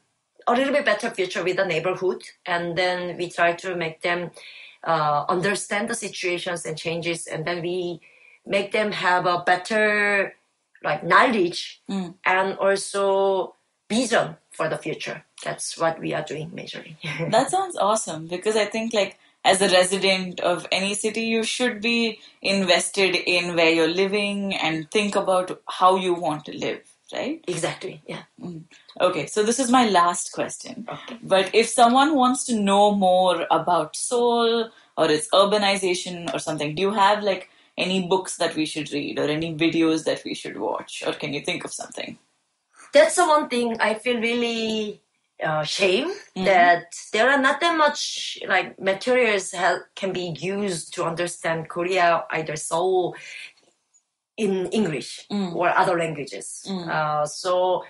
a 0.47 0.55
little 0.55 0.73
bit 0.73 0.85
better 0.85 1.11
future 1.11 1.45
with 1.45 1.57
the 1.57 1.65
neighborhood, 1.67 2.23
and 2.47 2.77
then 2.77 3.17
we 3.17 3.29
try 3.31 3.53
to 3.55 3.77
make 3.77 4.03
them 4.03 4.31
uh, 4.85 5.25
understand 5.29 5.89
the 5.89 5.95
situations 5.95 6.65
and 6.65 6.77
changes, 6.79 7.27
and 7.27 7.45
then 7.45 7.63
we 7.63 8.01
make 8.47 8.73
them 8.73 8.93
have 8.93 9.27
a 9.27 9.43
better 9.45 10.35
like 10.83 11.05
knowledge 11.05 11.83
and 12.25 12.57
also 12.59 13.55
vision 13.89 14.37
for 14.51 14.69
the 14.69 14.79
future. 14.79 15.25
That's 15.45 15.77
what 15.79 15.99
we 16.01 16.15
are 16.15 16.23
doing 16.25 16.51
majorly. 16.51 16.97
That 17.31 17.51
sounds 17.51 17.77
awesome 17.77 18.27
because 18.29 18.57
I 18.57 18.65
think 18.65 18.95
like 18.95 19.19
as 19.45 19.63
a 19.63 19.69
resident 19.69 20.41
of 20.41 20.67
any 20.71 20.95
city, 20.95 21.23
you 21.23 21.43
should 21.43 21.81
be 21.81 22.21
invested 22.43 23.17
in 23.17 23.57
where 23.57 23.71
you're 23.71 23.89
living 23.89 24.55
and 24.55 24.91
think 24.91 25.17
about 25.17 25.61
how 25.69 25.97
you 25.97 26.13
want 26.15 26.45
to 26.45 26.57
live, 26.57 26.83
right? 27.13 27.43
exactly. 27.49 28.03
Yeah. 28.07 28.23
Mm. 28.41 28.65
Okay, 29.01 29.27
so 29.27 29.43
this 29.43 29.59
is 29.59 29.71
my 29.71 29.89
last 29.89 30.33
question. 30.33 30.87
Okay. 30.89 31.19
But 31.23 31.55
if 31.55 31.69
someone 31.69 32.15
wants 32.15 32.45
to 32.47 32.61
know 32.61 32.93
more 32.93 33.47
about 33.51 33.97
Seoul 33.97 34.71
or 34.97 35.11
its 35.11 35.29
urbanization 35.31 36.33
or 36.35 36.39
something, 36.39 36.75
do 36.75 36.83
you 36.83 36.93
have 36.93 37.23
like 37.23 37.49
any 37.79 38.07
books 38.07 38.37
that 38.37 38.55
we 38.55 38.67
should 38.67 38.93
read 38.93 39.19
or 39.19 39.25
any 39.25 39.55
videos 39.55 40.05
that 40.05 40.23
we 40.25 40.35
should 40.35 40.59
watch? 40.59 41.03
Or 41.07 41.13
can 41.15 41.33
you 41.33 41.41
think 41.41 41.65
of 41.65 41.73
something? 41.73 42.19
That's 42.93 43.17
the 43.17 43.27
one 43.27 43.49
thing 43.49 43.77
I 43.81 43.95
feel 43.95 44.21
really 44.21 45.01
uh, 45.43 45.63
shame 45.65 46.11
that 46.45 46.95
there 47.13 47.29
are 47.31 47.41
not 47.41 47.61
that 47.61 47.77
much 47.77 48.39
like 48.49 48.79
materials 48.81 49.53
ha- 49.53 49.81
can 49.95 50.13
be 50.13 50.35
used 50.39 50.95
to 50.95 51.05
understand 51.05 51.69
Korea 51.69 52.25
either 52.31 52.57
so 52.57 53.15
in 54.37 54.67
English 54.73 55.27
or 55.55 55.69
other 55.69 55.99
languages. 55.99 56.65
Uh, 56.91 57.27
so 57.27 57.85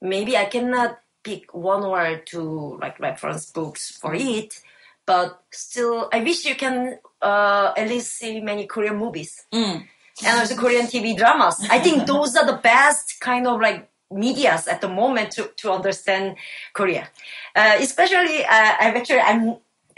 maybe 0.00 0.36
I 0.36 0.44
cannot 0.46 0.98
pick 1.22 1.54
one 1.54 1.82
or 1.84 2.18
two 2.24 2.78
like 2.80 3.00
reference 3.00 3.50
books 3.50 3.90
for 3.96 4.14
it, 4.14 4.60
but 5.06 5.42
still 5.50 6.08
I 6.12 6.20
wish 6.22 6.44
you 6.44 6.54
can 6.54 6.98
uh, 7.22 7.72
at 7.76 7.88
least 7.88 8.12
see 8.16 8.40
many 8.40 8.66
Korean 8.66 8.96
movies. 8.96 9.46
And 10.24 10.40
also 10.40 10.56
Korean 10.56 10.86
TV 10.86 11.16
dramas. 11.16 11.66
I 11.70 11.78
think 11.78 12.06
those 12.06 12.36
are 12.36 12.46
the 12.46 12.58
best 12.62 13.20
kind 13.20 13.46
of 13.46 13.60
like 13.60 13.88
medias 14.10 14.68
at 14.68 14.80
the 14.80 14.88
moment 14.88 15.32
to, 15.32 15.50
to 15.56 15.72
understand 15.72 16.36
Korea. 16.72 17.08
Uh, 17.54 17.76
especially, 17.78 18.44
uh, 18.44 18.74
I've 18.80 18.96
actually, 18.96 19.20
I'm, 19.20 19.56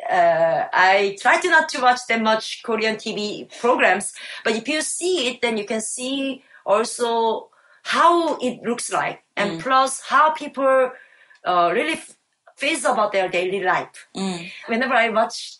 uh, 0.09 0.64
I 0.72 1.16
try 1.20 1.40
to 1.40 1.50
not 1.50 1.68
to 1.70 1.82
watch 1.82 2.00
that 2.09 2.22
much 2.22 2.62
Korean 2.62 2.96
TV 2.96 3.48
programs, 3.61 4.14
but 4.44 4.54
if 4.54 4.66
you 4.68 4.80
see 4.82 5.28
it, 5.28 5.42
then 5.42 5.59
you 5.59 5.64
can 5.64 5.80
see 5.80 6.42
also 6.64 7.48
how 7.82 8.36
it 8.36 8.62
looks 8.62 8.92
like 8.92 9.22
and 9.36 9.52
plus 9.61 10.02
how 10.02 10.30
people 10.30 10.90
uh, 11.44 11.70
really 11.72 11.94
f- 11.94 12.16
feels 12.56 12.84
about 12.84 13.12
their 13.12 13.28
daily 13.28 13.62
life. 13.62 14.09
Whenever 14.66 14.94
I 14.94 15.09
watch 15.11 15.56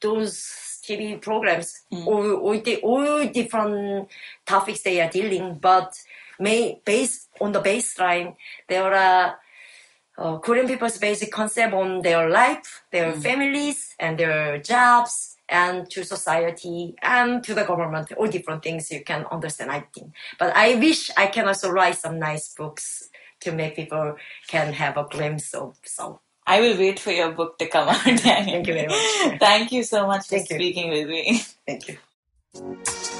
those 0.00 0.80
TV 0.84 1.20
programs, 1.20 1.82
all, 2.06 2.34
all, 2.36 2.60
the, 2.60 2.76
all 2.82 3.26
different 3.28 4.08
topics 4.46 4.82
they 4.82 5.00
are 5.00 5.10
dealing, 5.10 5.54
but 5.60 5.94
may, 6.40 6.80
based 6.84 7.28
on 7.40 7.52
the 7.52 7.60
baseline, 7.60 8.36
there 8.68 8.92
are 8.92 9.38
uh, 10.18 10.38
Korean 10.38 10.66
people's 10.66 10.98
basic 10.98 11.30
concept 11.30 11.72
on 11.72 12.02
their 12.02 12.28
life, 12.28 12.82
their 12.90 13.12
families, 13.12 13.94
and 13.98 14.18
their 14.18 14.58
jobs, 14.58 15.36
and 15.48 15.90
to 15.90 16.04
society 16.04 16.94
and 17.02 17.42
to 17.44 17.54
the 17.54 17.64
government, 17.64 18.12
all 18.12 18.28
different 18.28 18.62
things 18.62 18.90
you 18.90 19.02
can 19.02 19.26
understand, 19.30 19.70
I 19.70 19.84
think. 19.92 20.12
But 20.38 20.54
I 20.54 20.76
wish 20.76 21.10
I 21.16 21.26
can 21.26 21.48
also 21.48 21.70
write 21.70 21.98
some 21.98 22.18
nice 22.18 22.54
books 22.54 23.10
to 23.40 23.52
make 23.52 23.76
people 23.76 24.16
can 24.46 24.72
have 24.72 24.96
a 24.96 25.04
glimpse 25.04 25.52
of 25.54 25.76
Seoul. 25.84 26.20
I 26.46 26.60
will 26.60 26.78
wait 26.78 26.98
for 27.00 27.10
your 27.10 27.32
book 27.32 27.58
to 27.58 27.66
come 27.66 27.88
out. 27.88 27.96
Thank 28.20 28.66
you 28.66 28.74
very 28.74 28.86
much. 28.86 29.38
Thank 29.38 29.72
you 29.72 29.82
so 29.82 30.06
much 30.06 30.22
for 30.22 30.36
Thank 30.36 30.50
you. 30.50 30.56
speaking 30.56 30.90
with 30.90 31.08
me. 31.08 31.42
Thank 31.66 31.88
you. 31.88 33.16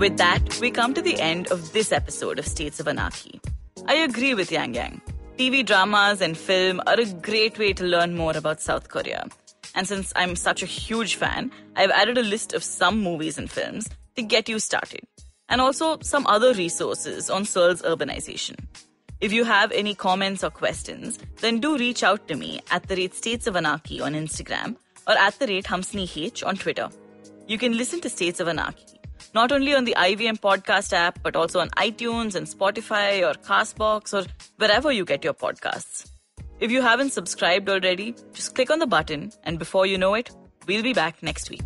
With 0.00 0.16
that, 0.16 0.58
we 0.62 0.70
come 0.70 0.94
to 0.94 1.02
the 1.02 1.20
end 1.20 1.48
of 1.52 1.74
this 1.74 1.92
episode 1.92 2.38
of 2.38 2.46
States 2.46 2.80
of 2.80 2.88
Anarchy. 2.88 3.38
I 3.84 3.96
agree 3.96 4.32
with 4.32 4.50
Yang 4.50 4.74
Yang. 4.76 5.00
TV 5.36 5.62
dramas 5.62 6.22
and 6.22 6.38
film 6.38 6.80
are 6.86 6.98
a 6.98 7.04
great 7.04 7.58
way 7.58 7.74
to 7.74 7.84
learn 7.84 8.16
more 8.16 8.34
about 8.34 8.62
South 8.62 8.88
Korea. 8.88 9.26
And 9.74 9.86
since 9.86 10.10
I'm 10.16 10.36
such 10.36 10.62
a 10.62 10.66
huge 10.66 11.16
fan, 11.16 11.52
I've 11.76 11.90
added 11.90 12.16
a 12.16 12.22
list 12.22 12.54
of 12.54 12.64
some 12.64 13.02
movies 13.02 13.36
and 13.36 13.50
films 13.50 13.90
to 14.16 14.22
get 14.22 14.48
you 14.48 14.58
started, 14.58 15.06
and 15.50 15.60
also 15.60 15.98
some 16.00 16.26
other 16.26 16.54
resources 16.54 17.28
on 17.28 17.44
Seoul's 17.44 17.82
urbanization. 17.82 18.56
If 19.20 19.34
you 19.34 19.44
have 19.44 19.70
any 19.70 19.94
comments 19.94 20.42
or 20.42 20.48
questions, 20.48 21.18
then 21.42 21.60
do 21.60 21.76
reach 21.76 22.02
out 22.02 22.26
to 22.28 22.36
me 22.36 22.60
at 22.70 22.84
the 22.84 22.96
rate 22.96 23.14
States 23.14 23.46
of 23.46 23.54
Anarchy 23.54 24.00
on 24.00 24.14
Instagram 24.14 24.76
or 25.06 25.18
at 25.18 25.38
the 25.38 25.46
rate 25.46 25.66
Hamsini 25.66 26.10
H 26.16 26.42
on 26.42 26.56
Twitter. 26.56 26.88
You 27.46 27.58
can 27.58 27.76
listen 27.76 28.00
to 28.00 28.08
States 28.08 28.40
of 28.40 28.48
Anarchy 28.48 28.99
not 29.34 29.52
only 29.52 29.74
on 29.74 29.84
the 29.84 29.94
IVM 29.96 30.40
podcast 30.40 30.92
app, 30.92 31.22
but 31.22 31.36
also 31.36 31.60
on 31.60 31.70
iTunes 31.70 32.34
and 32.34 32.46
Spotify 32.46 33.22
or 33.28 33.34
Castbox 33.34 34.12
or 34.14 34.26
wherever 34.56 34.92
you 34.92 35.04
get 35.04 35.24
your 35.24 35.34
podcasts. 35.34 36.10
If 36.60 36.70
you 36.70 36.82
haven't 36.82 37.12
subscribed 37.12 37.68
already, 37.68 38.14
just 38.32 38.54
click 38.54 38.70
on 38.70 38.78
the 38.78 38.86
button, 38.86 39.32
and 39.44 39.58
before 39.58 39.86
you 39.86 39.96
know 39.96 40.14
it, 40.14 40.30
we'll 40.66 40.82
be 40.82 40.92
back 40.92 41.22
next 41.22 41.48
week. 41.48 41.62